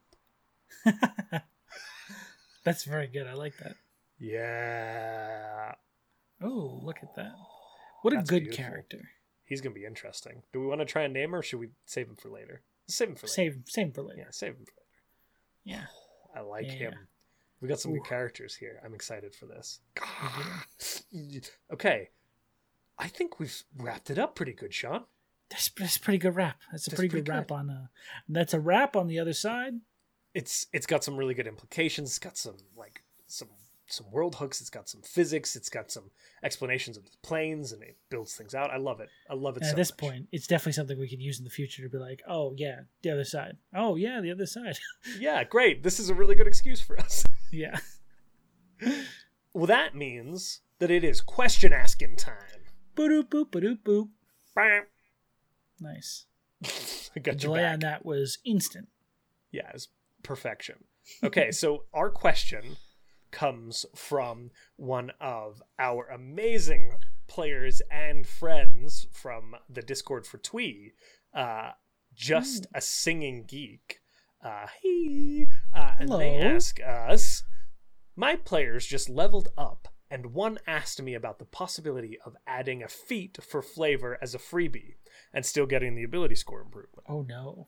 [2.63, 3.27] That's very good.
[3.27, 3.75] I like that.
[4.19, 5.73] Yeah.
[6.41, 7.31] Oh, look at that!
[7.35, 7.45] Oh,
[8.01, 8.57] what a good beautiful.
[8.65, 8.99] character.
[9.45, 10.43] He's gonna be interesting.
[10.53, 12.61] Do we want to try and name her or should we save him for later?
[12.87, 13.33] Save him for later.
[13.33, 14.19] Save, same for later.
[14.21, 14.87] Yeah, save him for later.
[15.63, 15.85] Yeah.
[16.35, 16.91] I like Yeah, him.
[16.93, 16.99] yeah.
[17.61, 17.95] We got some Ooh.
[17.95, 18.79] good characters here.
[18.85, 19.79] I'm excited for this.
[21.73, 22.09] okay.
[22.99, 25.05] I think we've wrapped it up pretty good, Sean.
[25.49, 26.57] That's that's a pretty good rap.
[26.71, 27.87] That's a That's pretty, pretty good rap on uh
[28.27, 29.75] that's a rap on the other side.
[30.33, 32.09] It's it's got some really good implications.
[32.09, 33.49] It's got some like some
[33.87, 34.61] some world hooks.
[34.61, 35.55] It's got some physics.
[35.55, 36.11] It's got some
[36.43, 38.71] explanations of the planes, and it builds things out.
[38.71, 39.09] I love it.
[39.29, 39.63] I love it.
[39.63, 39.97] So at this much.
[39.97, 42.81] point, it's definitely something we could use in the future to be like, oh yeah,
[43.01, 43.57] the other side.
[43.73, 44.77] Oh yeah, the other side.
[45.19, 45.83] yeah, great.
[45.83, 47.25] This is a really good excuse for us.
[47.51, 47.79] yeah.
[49.53, 52.35] Well, that means that it is question asking time.
[52.95, 54.09] Boop boop boop boop.
[54.55, 54.83] Bam.
[55.79, 56.25] Nice.
[57.15, 57.73] I got your delay back.
[57.73, 58.89] on that was instant.
[59.51, 59.87] Yeah, it's
[60.23, 60.83] perfection.
[61.23, 62.77] Okay, so our question
[63.31, 66.93] comes from one of our amazing
[67.27, 70.93] players and friends from the Discord for Twee,
[71.33, 71.71] uh,
[72.15, 73.99] just a singing geek.
[74.43, 77.43] Uh, he, uh, and they ask us,
[78.15, 82.87] my players just leveled up, and one asked me about the possibility of adding a
[82.87, 84.95] feat for flavor as a freebie
[85.33, 87.67] and still getting the ability score improvement Oh no.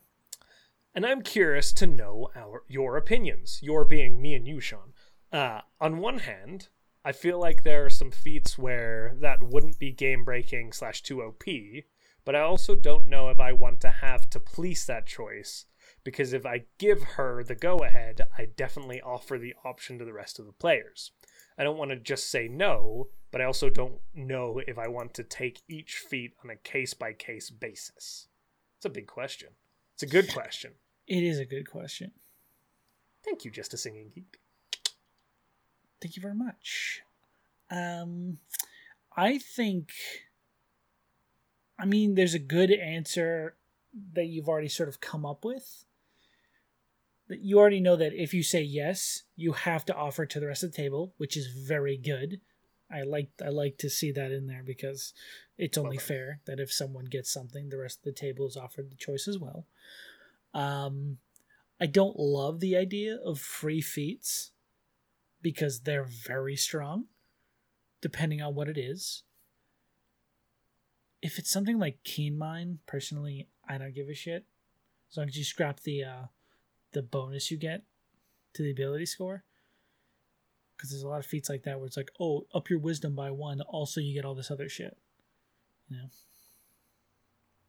[0.94, 3.58] and I'm curious to know our your opinions.
[3.62, 4.92] Your being me and you, Sean.
[5.32, 6.68] Uh, on one hand,
[7.04, 11.22] I feel like there are some feats where that wouldn't be game breaking slash too
[11.22, 11.44] OP,
[12.24, 15.66] but I also don't know if I want to have to police that choice
[16.04, 20.12] because if I give her the go ahead, I definitely offer the option to the
[20.12, 21.12] rest of the players.
[21.60, 25.12] I don't want to just say no, but I also don't know if I want
[25.12, 28.28] to take each feat on a case by case basis.
[28.78, 29.50] It's a big question.
[29.92, 30.72] It's a good question.
[31.06, 32.12] It is a good question.
[33.22, 34.40] Thank you, Just a Singing Geek.
[36.00, 37.02] Thank you very much.
[37.70, 38.38] Um,
[39.14, 39.92] I think.
[41.78, 43.56] I mean, there's a good answer
[44.14, 45.84] that you've already sort of come up with.
[47.30, 50.62] You already know that if you say yes, you have to offer to the rest
[50.64, 52.40] of the table, which is very good.
[52.92, 55.14] I like I like to see that in there because
[55.56, 56.02] it's only it.
[56.02, 59.28] fair that if someone gets something, the rest of the table is offered the choice
[59.28, 59.66] as well.
[60.54, 61.18] Um,
[61.80, 64.50] I don't love the idea of free feats
[65.40, 67.06] because they're very strong,
[68.00, 69.22] depending on what it is.
[71.22, 74.44] If it's something like Keen Mind, personally, I don't give a shit.
[75.10, 76.22] As long as you scrap the uh,
[76.92, 77.82] the bonus you get
[78.54, 79.44] to the ability score.
[80.76, 83.14] Because there's a lot of feats like that where it's like, oh, up your wisdom
[83.14, 84.96] by one, also you get all this other shit.
[85.88, 86.08] You know?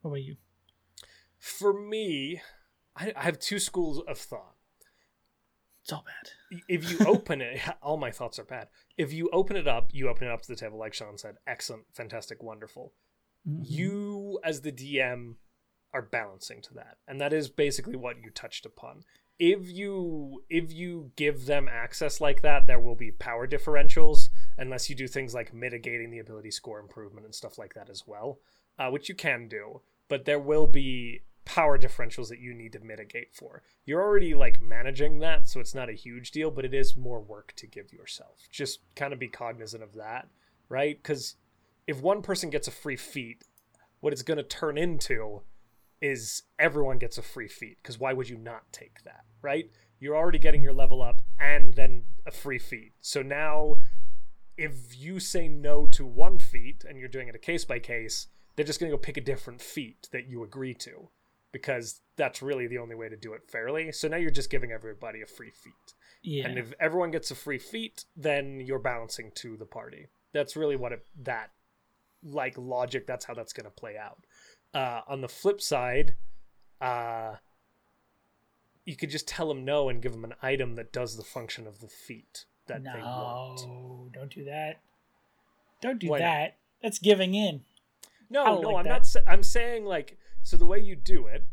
[0.02, 0.38] What about you?
[1.38, 2.42] For me,
[2.96, 4.56] I, I have two schools of thought.
[5.84, 6.62] It's all bad.
[6.68, 8.68] If you open it, all my thoughts are bad.
[8.98, 11.36] If you open it up, you open it up to the table, like Sean said.
[11.48, 12.94] Excellent, fantastic, wonderful.
[13.48, 13.64] Mhm.
[13.64, 15.36] You, as the DM,
[15.94, 16.98] are balancing to that.
[17.08, 19.04] And that is basically what you touched upon.
[19.40, 24.90] If you if you give them access like that, there will be power differentials unless
[24.90, 28.40] you do things like mitigating the ability score improvement and stuff like that as well,
[28.78, 29.82] uh, which you can do.
[30.08, 33.64] But there will be power differentials that you need to mitigate for.
[33.86, 37.20] You're already like managing that, so it's not a huge deal, but it is more
[37.20, 38.48] work to give yourself.
[38.52, 40.28] Just kind of be cognizant of that,
[40.70, 41.02] right?
[41.02, 41.36] Because
[41.88, 43.44] if one person gets a free feat,
[44.02, 45.42] what it's going to turn into
[46.02, 47.78] is everyone gets a free feat.
[47.82, 49.70] Because why would you not take that, right?
[50.00, 52.94] You're already getting your level up and then a free feat.
[53.02, 53.76] So now,
[54.58, 58.28] if you say no to one feat and you're doing it a case by case,
[58.56, 61.10] they're just going to go pick a different feat that you agree to
[61.52, 63.92] because that's really the only way to do it fairly.
[63.92, 65.94] So now you're just giving everybody a free feat.
[66.24, 66.48] Yeah.
[66.48, 70.08] And if everyone gets a free feat, then you're balancing to the party.
[70.34, 71.52] That's really what it, that
[72.24, 73.08] like logic.
[73.08, 74.26] That's how that's going to play out.
[74.74, 76.16] Uh, on the flip side,
[76.80, 77.36] uh,
[78.86, 81.68] you could just tell them no and give them an item that does the function
[81.68, 83.62] of the feat that they want.
[83.68, 84.82] no, don't do that.
[85.82, 86.24] Don't do Why not?
[86.26, 86.58] that.
[86.82, 87.62] That's giving in.
[88.30, 88.90] No, no, like I'm that.
[88.90, 89.06] not.
[89.06, 90.58] Sa- I'm saying like so.
[90.58, 91.46] The way you do it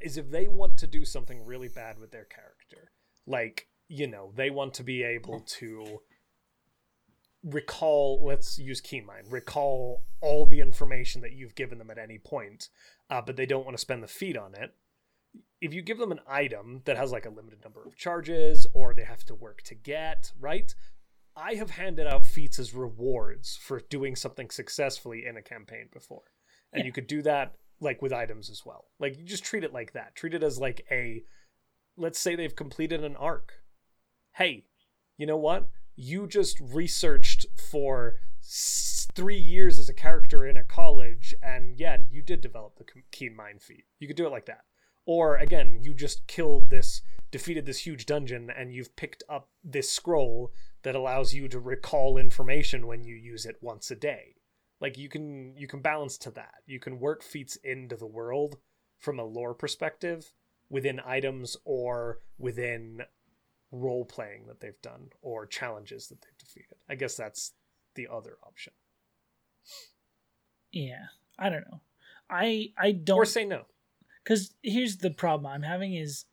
[0.00, 2.90] is if they want to do something really bad with their character,
[3.26, 6.00] like you know, they want to be able to
[7.42, 8.22] recall.
[8.24, 9.30] Let's use Keen Mind.
[9.30, 12.68] Recall all the information that you've given them at any point,
[13.08, 14.74] uh, but they don't want to spend the feat on it.
[15.60, 18.94] If you give them an item that has like a limited number of charges, or
[18.94, 20.74] they have to work to get right,
[21.36, 26.24] I have handed out feats as rewards for doing something successfully in a campaign before.
[26.72, 26.86] And Yeah.
[26.86, 28.90] you could do that like with items as well.
[28.98, 30.14] Like you just treat it like that.
[30.14, 31.22] Treat it as like a
[31.96, 33.52] let's say they've completed an arc.
[34.34, 34.64] Hey,
[35.18, 35.68] you know what?
[36.02, 42.22] You just researched for 3 years as a character in a college and yeah, you
[42.22, 43.84] did develop the keen mind feat.
[43.98, 44.64] You could do it like that.
[45.04, 49.92] Or again, you just killed this defeated this huge dungeon and you've picked up this
[49.92, 54.34] scroll that allows you to recall information when you use it once a day
[54.80, 58.56] like you can you can balance to that you can work feats into the world
[58.98, 60.32] from a lore perspective
[60.68, 63.02] within items or within
[63.72, 67.52] role playing that they've done or challenges that they've defeated i guess that's
[67.94, 68.72] the other option
[70.72, 71.06] Yeah.
[71.38, 71.80] I don't know.
[72.28, 73.62] I I don't or say no
[74.22, 76.26] because here's the problem I'm having is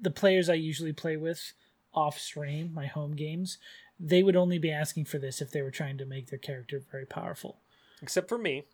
[0.00, 1.52] the players I usually play with
[1.92, 3.58] off stream, my home games,
[4.00, 6.82] they would only be asking for this if they were trying to make their character
[6.90, 7.58] very powerful.
[8.02, 8.64] except for me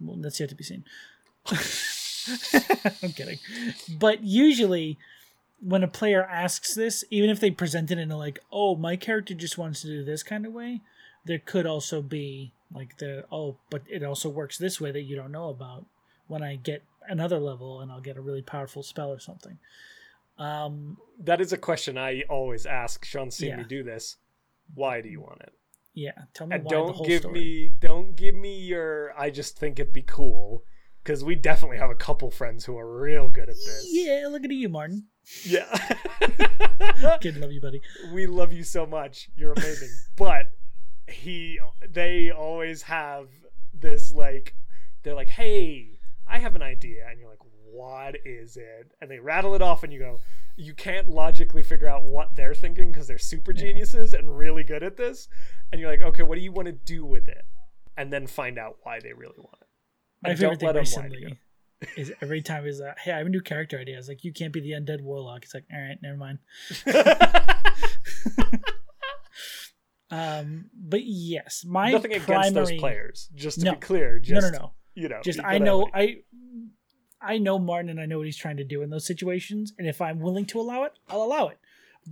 [0.00, 0.84] Well, that's yet to be seen.
[3.02, 3.38] I'm kidding.
[3.98, 4.98] But usually,
[5.60, 8.96] when a player asks this, even if they present it in a like, oh, my
[8.96, 10.80] character just wants to do this kind of way,
[11.24, 15.16] there could also be like the, oh, but it also works this way that you
[15.16, 15.84] don't know about
[16.28, 19.58] when I get another level and I'll get a really powerful spell or something.
[20.38, 23.56] Um, that is a question i always ask Sean seen Yeah.
[23.58, 24.16] me do this
[24.74, 25.52] why do you want it
[25.92, 27.34] yeah, tell me and why don't whole give story.
[27.34, 30.64] me don't give me your i just think it'd be cool
[31.04, 34.44] because we definitely have a couple friends who are real good at this Yeah, look
[34.44, 35.08] at you, Martin.
[35.44, 35.76] Yeah.
[37.20, 37.80] Kid, love you, buddy.
[38.12, 39.28] we love you so much.
[39.36, 39.88] You're amazing.
[40.16, 40.52] But
[41.08, 41.58] he
[41.88, 43.28] they always have
[43.74, 44.54] this like
[45.02, 47.06] they're like hey i have an idea.
[47.10, 47.38] And you're like
[47.72, 48.92] what is it?
[49.00, 50.18] And they rattle it off and you go
[50.56, 53.62] you can't logically figure out what they're thinking because they're super Yeah.
[53.62, 55.28] geniuses and really good at this.
[55.72, 57.44] And you're like okay what do you want to do with it?
[57.96, 59.68] And then find out why they really want it.
[60.22, 61.38] My And favorite don't thing let 'em lie to recently
[61.96, 63.98] is every time he's like, hey, I have a new character idea.
[63.98, 65.44] It's like you can't be the undead warlock.
[65.44, 66.38] It's like all right, never mind.
[70.12, 73.72] Um, but yes, my nothing primary against those players just to No.
[73.74, 74.72] be clear just no, no, no.
[74.94, 76.16] you know Just I know I
[77.20, 79.86] I know Martin and I know what he's trying to do in those situations, and
[79.86, 81.58] if I'm willing to allow it, I'll allow it.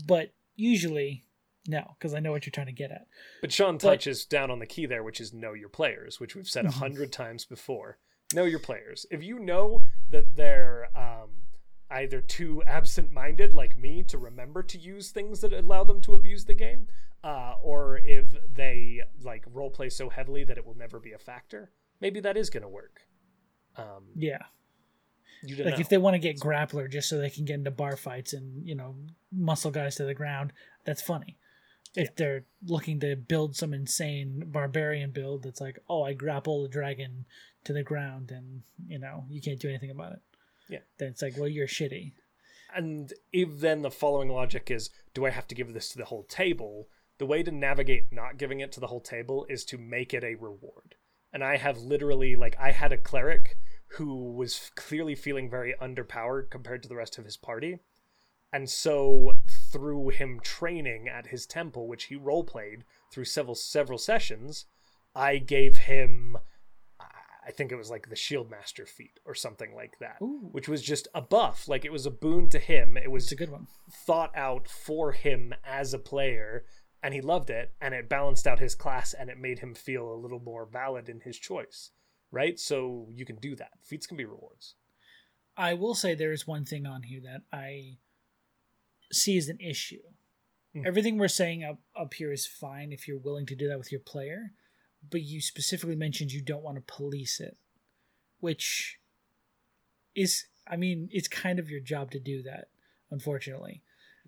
[0.06, 1.24] But usually,
[1.66, 3.06] no, because I know what you're trying to get at.
[3.40, 6.36] But Sean But- touches down on the key there, which is know your players, which
[6.36, 6.74] we've said a Mhm.
[6.74, 7.98] hundred times before.
[8.34, 9.06] Know your players.
[9.10, 11.30] If you know that they're um,
[11.90, 16.44] either too absent-minded, like me, to remember to use things that allow them to abuse
[16.44, 16.88] the game,
[17.24, 21.18] uh, or if they like role play so heavily that it will never be a
[21.18, 23.00] factor, maybe that is going to work.
[23.76, 24.38] Um, Yeah,
[25.42, 25.80] like know.
[25.80, 28.66] if they want to get grappler just so they can get into bar fights and
[28.66, 28.94] you know
[29.32, 30.52] muscle guys to the ground,
[30.84, 31.38] that's funny.
[31.94, 36.68] If they're looking to build some insane barbarian build that's like, oh, I grapple the
[36.68, 37.24] dragon
[37.64, 40.20] to the ground and you know you can't do anything about it.
[40.68, 40.80] Yeah.
[40.98, 42.12] then it's like, well, you're shitty.
[42.74, 46.04] And if then the following logic is, do I have to give this to the
[46.04, 46.88] whole table?
[47.16, 50.22] The way to navigate not giving it to the whole table is to make it
[50.22, 50.94] a reward.
[51.32, 53.56] And I have literally, like, I had a cleric
[53.92, 57.78] who was clearly feeling very underpowered compared to the rest of his party.
[58.52, 59.38] And so
[59.70, 64.66] through him training at his temple, which he role played through several several sessions,
[65.14, 66.38] I gave him
[67.48, 70.50] I think it was like the Shieldmaster feat or something like that, Ooh.
[70.52, 71.66] which was just a buff.
[71.66, 72.98] Like it was a boon to him.
[72.98, 73.66] It was It's a good one.
[73.90, 76.66] thought out for him as a player,
[77.02, 80.12] and he loved it, and it balanced out his class, and it made him feel
[80.12, 81.90] a little more valid in his choice.
[82.30, 82.60] Right?
[82.60, 83.72] So you can do that.
[83.82, 84.74] Feats can be rewards.
[85.56, 87.96] I will say there is one thing on here that I
[89.12, 90.02] see as an issue.
[90.76, 90.86] Mm.
[90.86, 93.90] Everything we're saying up, up here is fine if you're willing to do that with
[93.90, 94.52] your player,
[95.10, 97.56] but you specifically mentioned you don't want to police it,
[98.40, 98.98] which
[100.14, 102.68] is, I mean, it's kind of your job to do that,
[103.10, 103.82] unfortunately.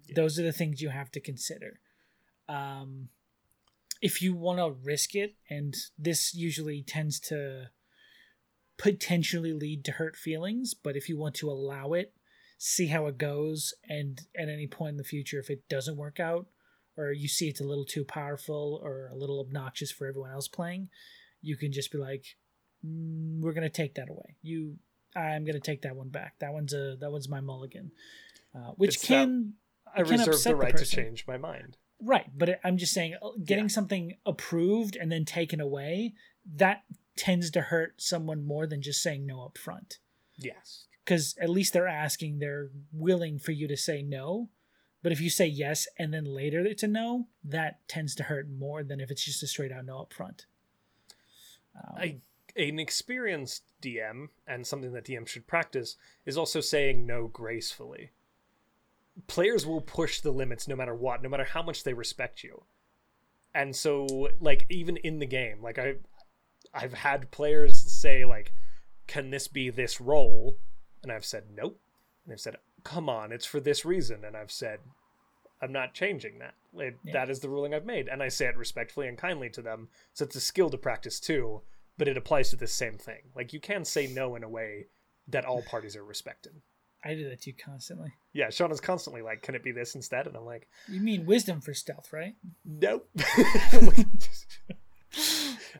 [0.06, 0.14] Yeah.
[0.16, 1.80] Those are the things you have to consider.
[2.48, 3.08] Um,
[4.00, 7.68] if you want to risk it, and this usually tends to
[8.78, 12.14] potentially lead to hurt feelings, but if you want to allow it,
[12.62, 16.20] see how it goes, and at any point in the future, if it doesn't work
[16.20, 16.46] out,
[16.94, 20.46] or you see it's a little too powerful or a little obnoxious for everyone else
[20.46, 20.90] playing,
[21.40, 22.36] you can just be like,
[22.84, 24.36] "Mm, "We're gonna take that away.
[24.42, 24.78] You,
[25.16, 26.38] I'm gonna take that one back.
[26.40, 27.92] That one's a that one's my mulligan,"
[28.54, 29.54] uh, which It's can
[29.86, 31.78] I can reserve upset the the right to change my mind.
[32.02, 33.68] Right, but it- I'm just saying, uh, getting Yeah.
[33.68, 36.84] something approved and then taken away, that
[37.16, 39.98] tends to hurt someone more than just saying no up front.
[40.36, 40.86] Yes.
[41.04, 44.48] Because at least they're asking, they're willing for you to say no.
[45.02, 48.48] But if you say yes and then later it's a no, that tends to hurt
[48.50, 50.46] more than if it's just a straight out no up front.
[51.74, 52.16] Um, I,
[52.56, 55.96] an experienced DM and something that DM should practice
[56.26, 58.10] is also saying no gracefully.
[59.26, 62.64] Players will push the limits no matter what, no matter how much they respect you.
[63.54, 65.94] And so like even in the game, like I
[66.72, 68.52] I've had players say like
[69.06, 70.56] can this be this role?
[71.02, 71.78] And I've said nope.
[72.24, 74.80] And they've said come on, it's for this reason and I've said
[75.62, 76.54] I'm not changing that.
[76.74, 77.12] It, Yeah.
[77.12, 79.88] That is the ruling I've made, and I say it respectfully and kindly to them.
[80.14, 81.60] So it's a skill to practice too,
[81.98, 83.20] but it applies to the same thing.
[83.36, 84.86] Like you can say no in a way
[85.28, 86.52] that all parties are respected.
[87.04, 88.12] I do that to you constantly.
[88.32, 91.24] Yeah, Sean is constantly like, "Can it be this instead?" And I'm like, You mean
[91.24, 92.34] wisdom for stealth, right?
[92.64, 93.08] "Nope."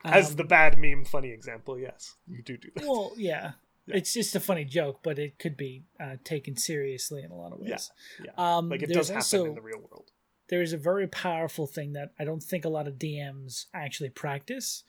[0.05, 2.85] As Um, the bad meme funny example, yes, you do do that.
[2.87, 3.53] Well, yeah.
[3.91, 3.97] Yeah.
[3.99, 7.53] It's just a funny joke, but it could be uh, taken seriously in a lot
[7.53, 7.91] of ways.
[8.24, 10.11] Yeah, Um, like it does happen also in the real world.
[10.49, 14.11] there is a very powerful thing that I don't think a lot of DMs actually
[14.11, 14.84] practice,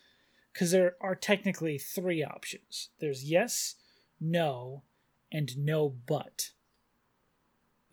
[0.53, 2.89] because there are technically three options.
[2.99, 3.75] There's yes,
[4.19, 4.83] no,
[5.31, 6.51] and no but.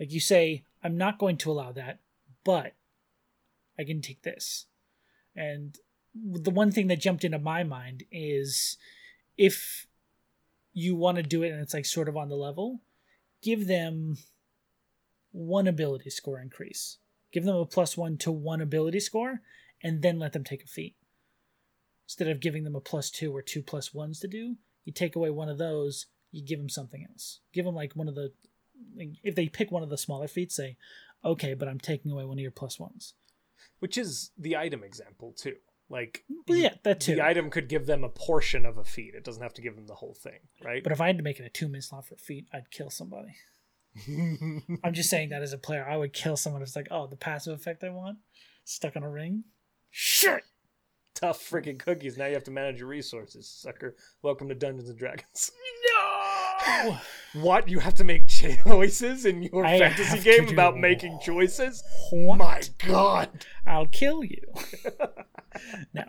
[0.01, 1.99] Like you say, I'm not going to allow that,
[2.45, 2.75] but
[3.79, 4.67] I can take this.
[5.35, 5.77] And
[6.15, 8.77] the one thing that jumped into my mind is
[9.37, 9.87] if
[10.79, 12.81] you want to do it and it's like sort of on the level,
[13.43, 14.17] give them
[15.33, 16.99] one ability score increase.
[17.33, 19.41] Give them a plus one to one ability score
[19.83, 20.95] and then let them take a feat.
[22.07, 25.17] Instead of giving them a plus two or two plus ones to do, you take
[25.17, 27.41] away one of those, you give them something else.
[27.53, 28.33] Give them like one of the,
[29.23, 30.77] if they pick one of the smaller feats, say,
[31.25, 33.15] okay, but I'm taking away one of your plus ones.
[33.81, 35.57] Which is the item example too.
[35.91, 37.15] Like yeah, that too.
[37.15, 39.15] the item could give them a portion of a feat.
[39.15, 40.83] It doesn't have to give them the whole thing, right?
[40.83, 42.71] But if I had to make it a two minute slot for a feat, I'd
[42.71, 43.37] kill somebody.
[44.85, 47.17] I'm just saying that as a player, I would kill someone who's like, oh, the
[47.17, 48.19] passive effect I want,
[48.65, 49.45] stuck on a ring.
[49.91, 50.43] Shit.
[51.15, 52.17] Tough freaking cookies.
[52.17, 53.97] Now you have to manage your resources, sucker.
[54.23, 55.51] Welcome to Dungeons and Dragons.
[55.89, 56.99] No.
[57.35, 57.69] What?
[57.69, 58.27] You have to make
[58.65, 61.83] choices in your I fantasy game about making choices?
[62.11, 62.39] What?
[62.39, 63.47] My god.
[63.67, 64.43] I'll kill you.
[65.95, 66.05] no,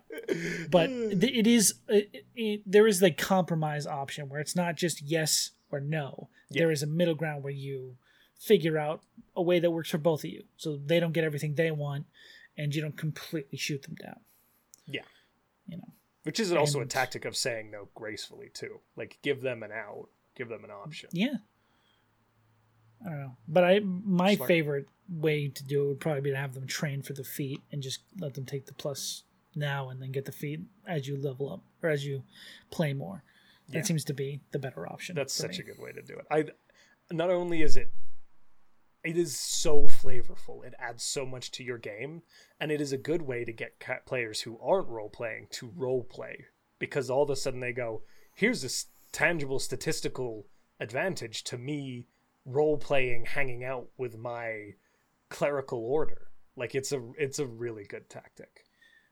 [0.69, 5.01] but it is uh, it, it, there is the compromise option where it's not just
[5.01, 6.29] yes or no.
[6.49, 6.63] Yeah.
[6.63, 7.95] There is a middle ground where you
[8.39, 9.01] figure out
[9.35, 12.05] a way that works for both of you, so they don't get everything they want,
[12.57, 14.19] and you don't completely shoot them down.
[14.85, 15.03] Yeah.
[15.67, 15.93] You know.
[16.23, 18.81] Which is also a tactic of saying no gracefully too.
[18.95, 21.09] Like give them an out, give them an option.
[21.11, 21.37] Yeah.
[23.05, 24.47] I don't know, but I my Smart.
[24.47, 27.61] favorite way to do it would probably be to have them train for the feat
[27.71, 29.23] and just let them take the plus
[29.55, 32.23] now and then get the feat as you level up or as you
[32.71, 33.23] play more.
[33.69, 35.15] That seems to be the better option.
[35.15, 35.59] That's such me.
[35.59, 36.25] a good way to do it.
[36.31, 36.45] I
[37.13, 37.91] not only is it
[39.03, 40.65] it is so flavorful.
[40.65, 42.23] It adds so much to your game,
[42.59, 45.71] and it is a good way to get ca- players who aren't role playing to
[45.75, 46.45] role play
[46.79, 48.03] because all of a sudden they go,
[48.35, 50.47] "Here's this tangible statistical
[50.79, 52.07] advantage to me
[52.45, 54.73] role playing, hanging out with my
[55.29, 58.65] clerical order." Like it's a it's a really good tactic.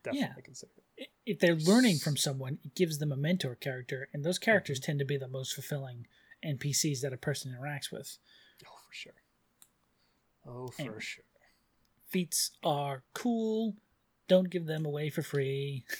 [0.04, 0.42] Definitely Yeah.
[0.44, 1.10] consider it.
[1.26, 4.46] if they're learning from someone, it gives them a mentor character, and those Mm-hmm.
[4.46, 6.08] characters tend to be the most fulfilling
[6.46, 8.18] NPCs that a person interacts with.
[8.66, 9.14] Oh, for sure.
[10.46, 11.24] Oh, for sure.
[12.08, 13.76] Feats are cool.
[14.30, 15.86] Don't give them away for free.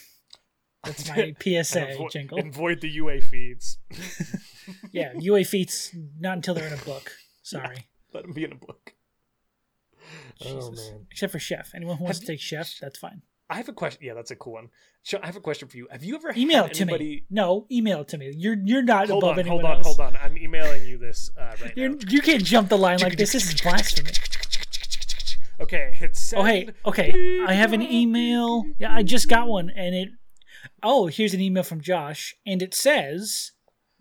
[0.84, 2.38] That's my PSA avo- jingle.
[2.38, 3.78] and avoid the UA feats.
[4.92, 7.10] Yeah, UA feats not until they're in a book.
[7.42, 7.86] Sorry.
[8.12, 8.92] Let them be in a book.
[10.44, 10.90] Oh Jesus.
[10.90, 11.72] man, Except for chef.
[11.74, 13.22] Anyone who wants Have to take chef, that's fine.
[13.48, 14.00] I have a question.
[14.04, 14.68] Yeah, that's a cool one.
[15.04, 15.88] Sean, I have a question for you.
[15.90, 17.04] Have you ever Email had it to anybody?
[17.04, 17.24] me.
[17.30, 18.30] No, email it to me.
[18.36, 19.86] You're you're not Hold above on, anyone hold on, else.
[19.86, 20.16] hold on.
[20.22, 21.96] I'm emailing you this uh, right You're, now.
[22.08, 23.32] you can't jump the line like this.
[23.32, 24.10] This is blasphemy.
[25.60, 26.42] Okay, hit send.
[26.42, 27.40] Oh hey, okay.
[27.46, 28.64] I have an email.
[28.78, 30.08] Yeah, I just got one, and it.
[30.82, 33.52] Oh, here's an email from Josh, and it says,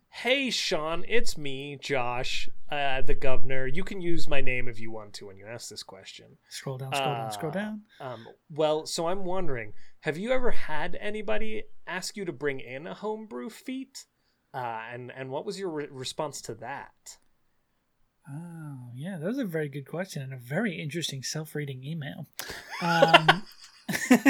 [0.10, 3.68] Hey, Sean, it's me, Josh, uh, the governor.
[3.68, 6.38] You can use my name if you want to when you ask this question.
[6.50, 10.52] "Scroll down, scroll down, scroll Uh, down." Um, well, so I'm wondering, have you ever
[10.52, 14.06] had anybody ask you to bring in a homebrew feat?
[14.54, 17.18] Uh, and and what was your re- response to that?
[18.30, 22.28] Oh, yeah, that was a very good question and a very interesting self-reading email.
[22.82, 23.44] Um,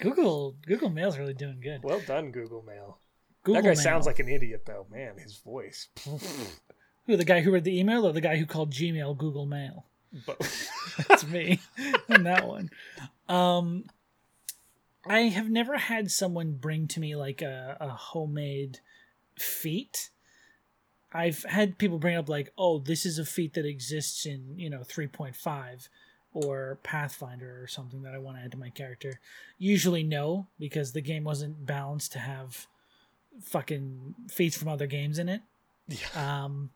[0.00, 1.82] Google Google Mail's really doing good.
[1.82, 2.98] Well done, Google Mail.
[3.44, 3.82] Google that guy Mail.
[3.82, 4.86] sounds like an idiot, though.
[4.90, 5.88] Man, his voice.
[7.06, 9.86] who the guy who read the email or the guy who called Gmail Google Mail.
[10.26, 10.38] but
[11.08, 11.60] That's me
[12.08, 12.70] in that one.
[13.28, 13.84] Um,
[15.04, 18.78] I have never had someone bring to me like a, a homemade
[19.38, 20.10] feat.
[21.12, 24.70] I've had people bring up like, "Oh, this is a feat that exists in you
[24.70, 25.88] know 3.5
[26.32, 29.20] or Pathfinder or something that I want to add to my character."
[29.58, 32.66] Usually, no, because the game wasn't balanced to have
[33.40, 35.42] fucking feats from other games in it.
[35.88, 36.44] yeah.
[36.44, 36.70] Um,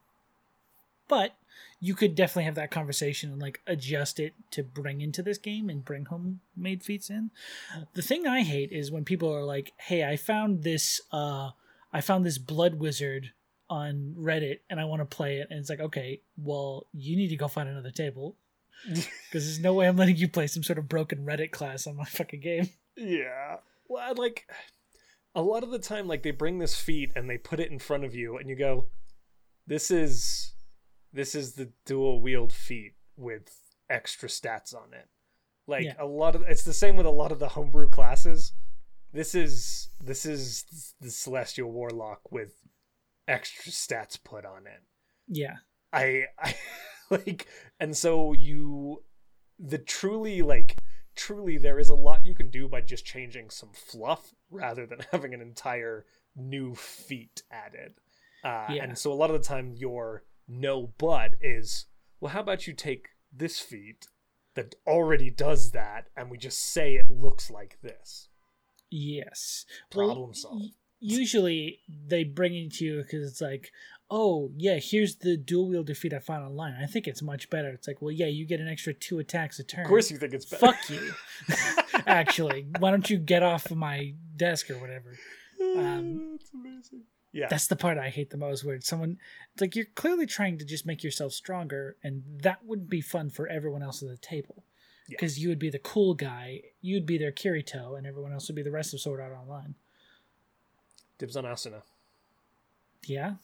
[1.08, 1.36] but
[1.80, 5.68] you could definitely have that conversation and like adjust it to bring into this game
[5.68, 7.30] and bring homemade feats in.
[7.94, 11.00] The thing I hate is when people are like, "Hey, I found this.
[11.12, 11.50] Uh,
[11.92, 13.32] I found this blood wizard
[13.68, 17.28] on Reddit and I want to play it." And it's like, okay, well, you need
[17.28, 18.36] to go find another table
[18.88, 21.96] because there's no way I'm letting you play some sort of broken Reddit class on
[21.96, 22.68] my fucking game.
[22.96, 23.56] Yeah.
[23.88, 24.48] Well, like
[25.34, 27.78] a lot of the time, like they bring this feat and they put it in
[27.78, 28.88] front of you, and you go,
[29.66, 30.54] "This is
[31.12, 33.48] this is the dual wield feat with
[33.88, 35.08] extra stats on it."
[35.66, 35.94] Like Yeah.
[35.98, 38.52] a lot of it's the same with a lot of the homebrew classes.
[39.12, 40.64] This is this is
[41.00, 42.54] the celestial warlock with
[43.28, 44.82] extra stats put on it.
[45.28, 45.56] Yeah,
[45.92, 46.54] I, I
[47.10, 47.46] like
[47.80, 49.02] and so you
[49.58, 50.76] the truly like
[51.14, 54.98] truly there is a lot you can do by just changing some fluff rather than
[55.12, 56.04] having an entire
[56.34, 57.94] new feat added
[58.44, 58.84] uh, Yeah.
[58.84, 61.86] and so a lot of the time your no but is
[62.20, 64.08] well how about you take this feat
[64.54, 68.28] that already does that and we just say it looks like this
[68.90, 69.64] yes.
[69.90, 73.70] problem solved y- usually they bring it to you because it's like,
[74.10, 76.74] oh yeah, here's the dual wield defeat I found online.
[76.80, 77.68] I think it's much better.
[77.70, 79.84] It's like, well, yeah, you get an extra two attacks a turn.
[79.84, 81.12] of course you think it's better Fuck you.
[82.06, 85.14] Actually, why don't you get off of my desk or whatever?
[85.76, 87.02] Um, That's amazing
[87.36, 88.64] yeah That's the part I hate the most.
[88.64, 89.18] Where someone,
[89.52, 93.28] it's like you're clearly trying to just make yourself stronger, and that wouldn't be fun
[93.28, 94.64] for everyone else at the table.
[95.06, 95.16] Yeah.
[95.18, 98.56] Because you would be the cool guy, you'd be their Kirito, and everyone else would
[98.56, 99.74] be the rest of Sword Art Online.
[101.18, 101.82] dibs on asuna
[103.04, 103.34] Yeah.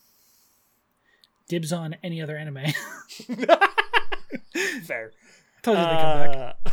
[1.53, 2.65] Dibs on any other anime.
[4.85, 5.13] fair
[5.63, 6.57] Told you they come back.
[6.65, 6.71] Uh,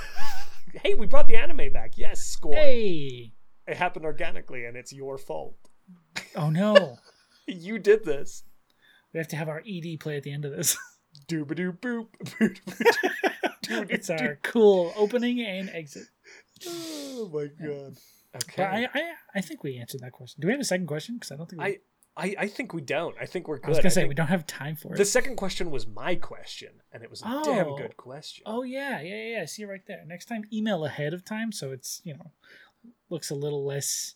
[0.84, 1.98] hey, we brought the anime back.
[1.98, 2.56] Yes, score.
[2.56, 3.34] Hey!
[3.68, 5.58] It happened organically, and it's your fault.
[6.34, 6.98] Oh no.
[7.46, 8.44] You did this.
[9.14, 10.78] we have to have our ED play at the end of this.
[11.28, 12.08] Doobadoo boop.
[13.90, 16.08] it's our cool opening and exit.
[16.66, 17.98] Oh my god.
[18.34, 18.54] Okay.
[18.56, 20.40] But I, I, I think we answered that question.
[20.40, 21.16] Do we have a second question?
[21.16, 21.68] Because I don't think we.
[21.68, 21.78] I,
[22.18, 23.16] I, I think we don't.
[23.20, 23.68] I think we're good.
[23.68, 24.98] I was gonna say we don't have time for it.
[24.98, 27.78] The second question was my question, and it was a damn Oh.
[27.78, 28.44] good question.
[28.46, 29.42] Oh yeah, yeah, yeah.
[29.42, 30.04] I See right there.
[30.06, 32.32] Next time, email ahead of time so it's you know
[33.10, 34.16] looks a little less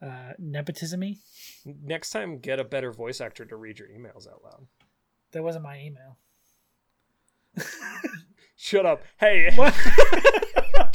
[0.00, 1.16] uh, nepotism-y.
[1.64, 4.66] Next time, get a better voice actor to read your emails out loud.
[5.32, 6.18] That wasn't my email.
[8.56, 9.02] Shut up.
[9.18, 9.50] Hey.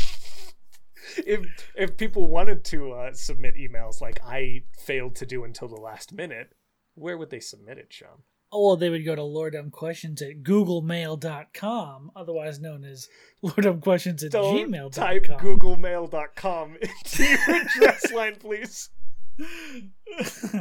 [1.28, 5.76] if if people wanted to uh, submit emails like I failed to do until the
[5.76, 6.54] last minute,
[6.96, 8.24] where would they submit it, Sean?
[8.50, 13.10] Oh, well, they would go to lordumquestions at googlemail.com, otherwise known as
[13.44, 14.92] lordumquestions at Don't gmail.com.
[14.92, 18.90] type googlemail.com into your address line, please.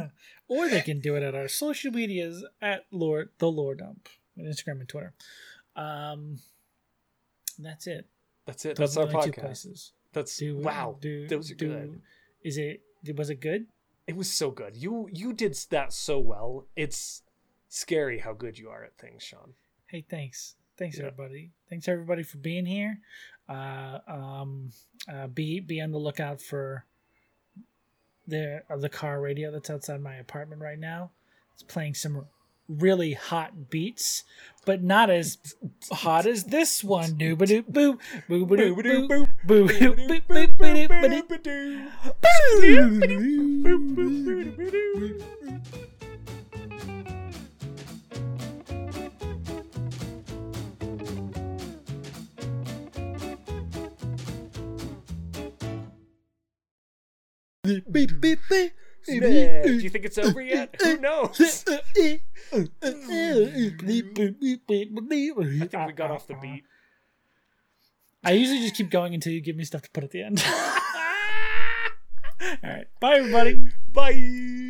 [0.49, 4.45] or they can do it at our social medias at Lord the Lore Dump on
[4.45, 5.13] Instagram and Twitter.
[5.75, 6.39] Um,
[7.57, 8.05] that's it.
[8.45, 8.77] That's it.
[8.77, 9.91] Those That's our the only two podcast.
[10.17, 10.97] That's Do wow.
[10.99, 12.01] Do, Those are do, good.
[12.43, 12.81] Is it?
[13.15, 13.67] Was it good?
[14.07, 14.75] It was so good.
[14.75, 16.65] You you did that so well.
[16.75, 17.23] It's
[17.69, 19.53] scary how good you are at things, Sean.
[19.87, 20.55] Hey, thanks.
[20.77, 21.05] Thanks Yeah.
[21.07, 21.51] everybody.
[21.69, 22.99] Thanks everybody for being here.
[23.49, 24.71] Uh, um,
[25.11, 26.85] uh, be be on the lookout for
[28.27, 31.11] the uh, the car radio that's outside my apartment right now.
[31.53, 32.25] It's playing some
[32.67, 34.23] really hot beats,
[34.65, 35.37] but not as
[35.91, 37.17] hot as this one.
[37.17, 39.95] Doo ba doo boo boo ba doo boo boo boo boo
[40.27, 41.89] boo boo ba doo
[59.09, 60.75] Yeah, Do you think it's over yet?
[60.81, 61.65] Who knows?
[65.61, 66.63] I think we got off the beat.
[68.23, 70.43] I usually just keep going until you give me stuff to put at the end.
[72.41, 72.87] All right.
[72.99, 73.67] Bye, everybody.
[73.93, 74.67] Bye.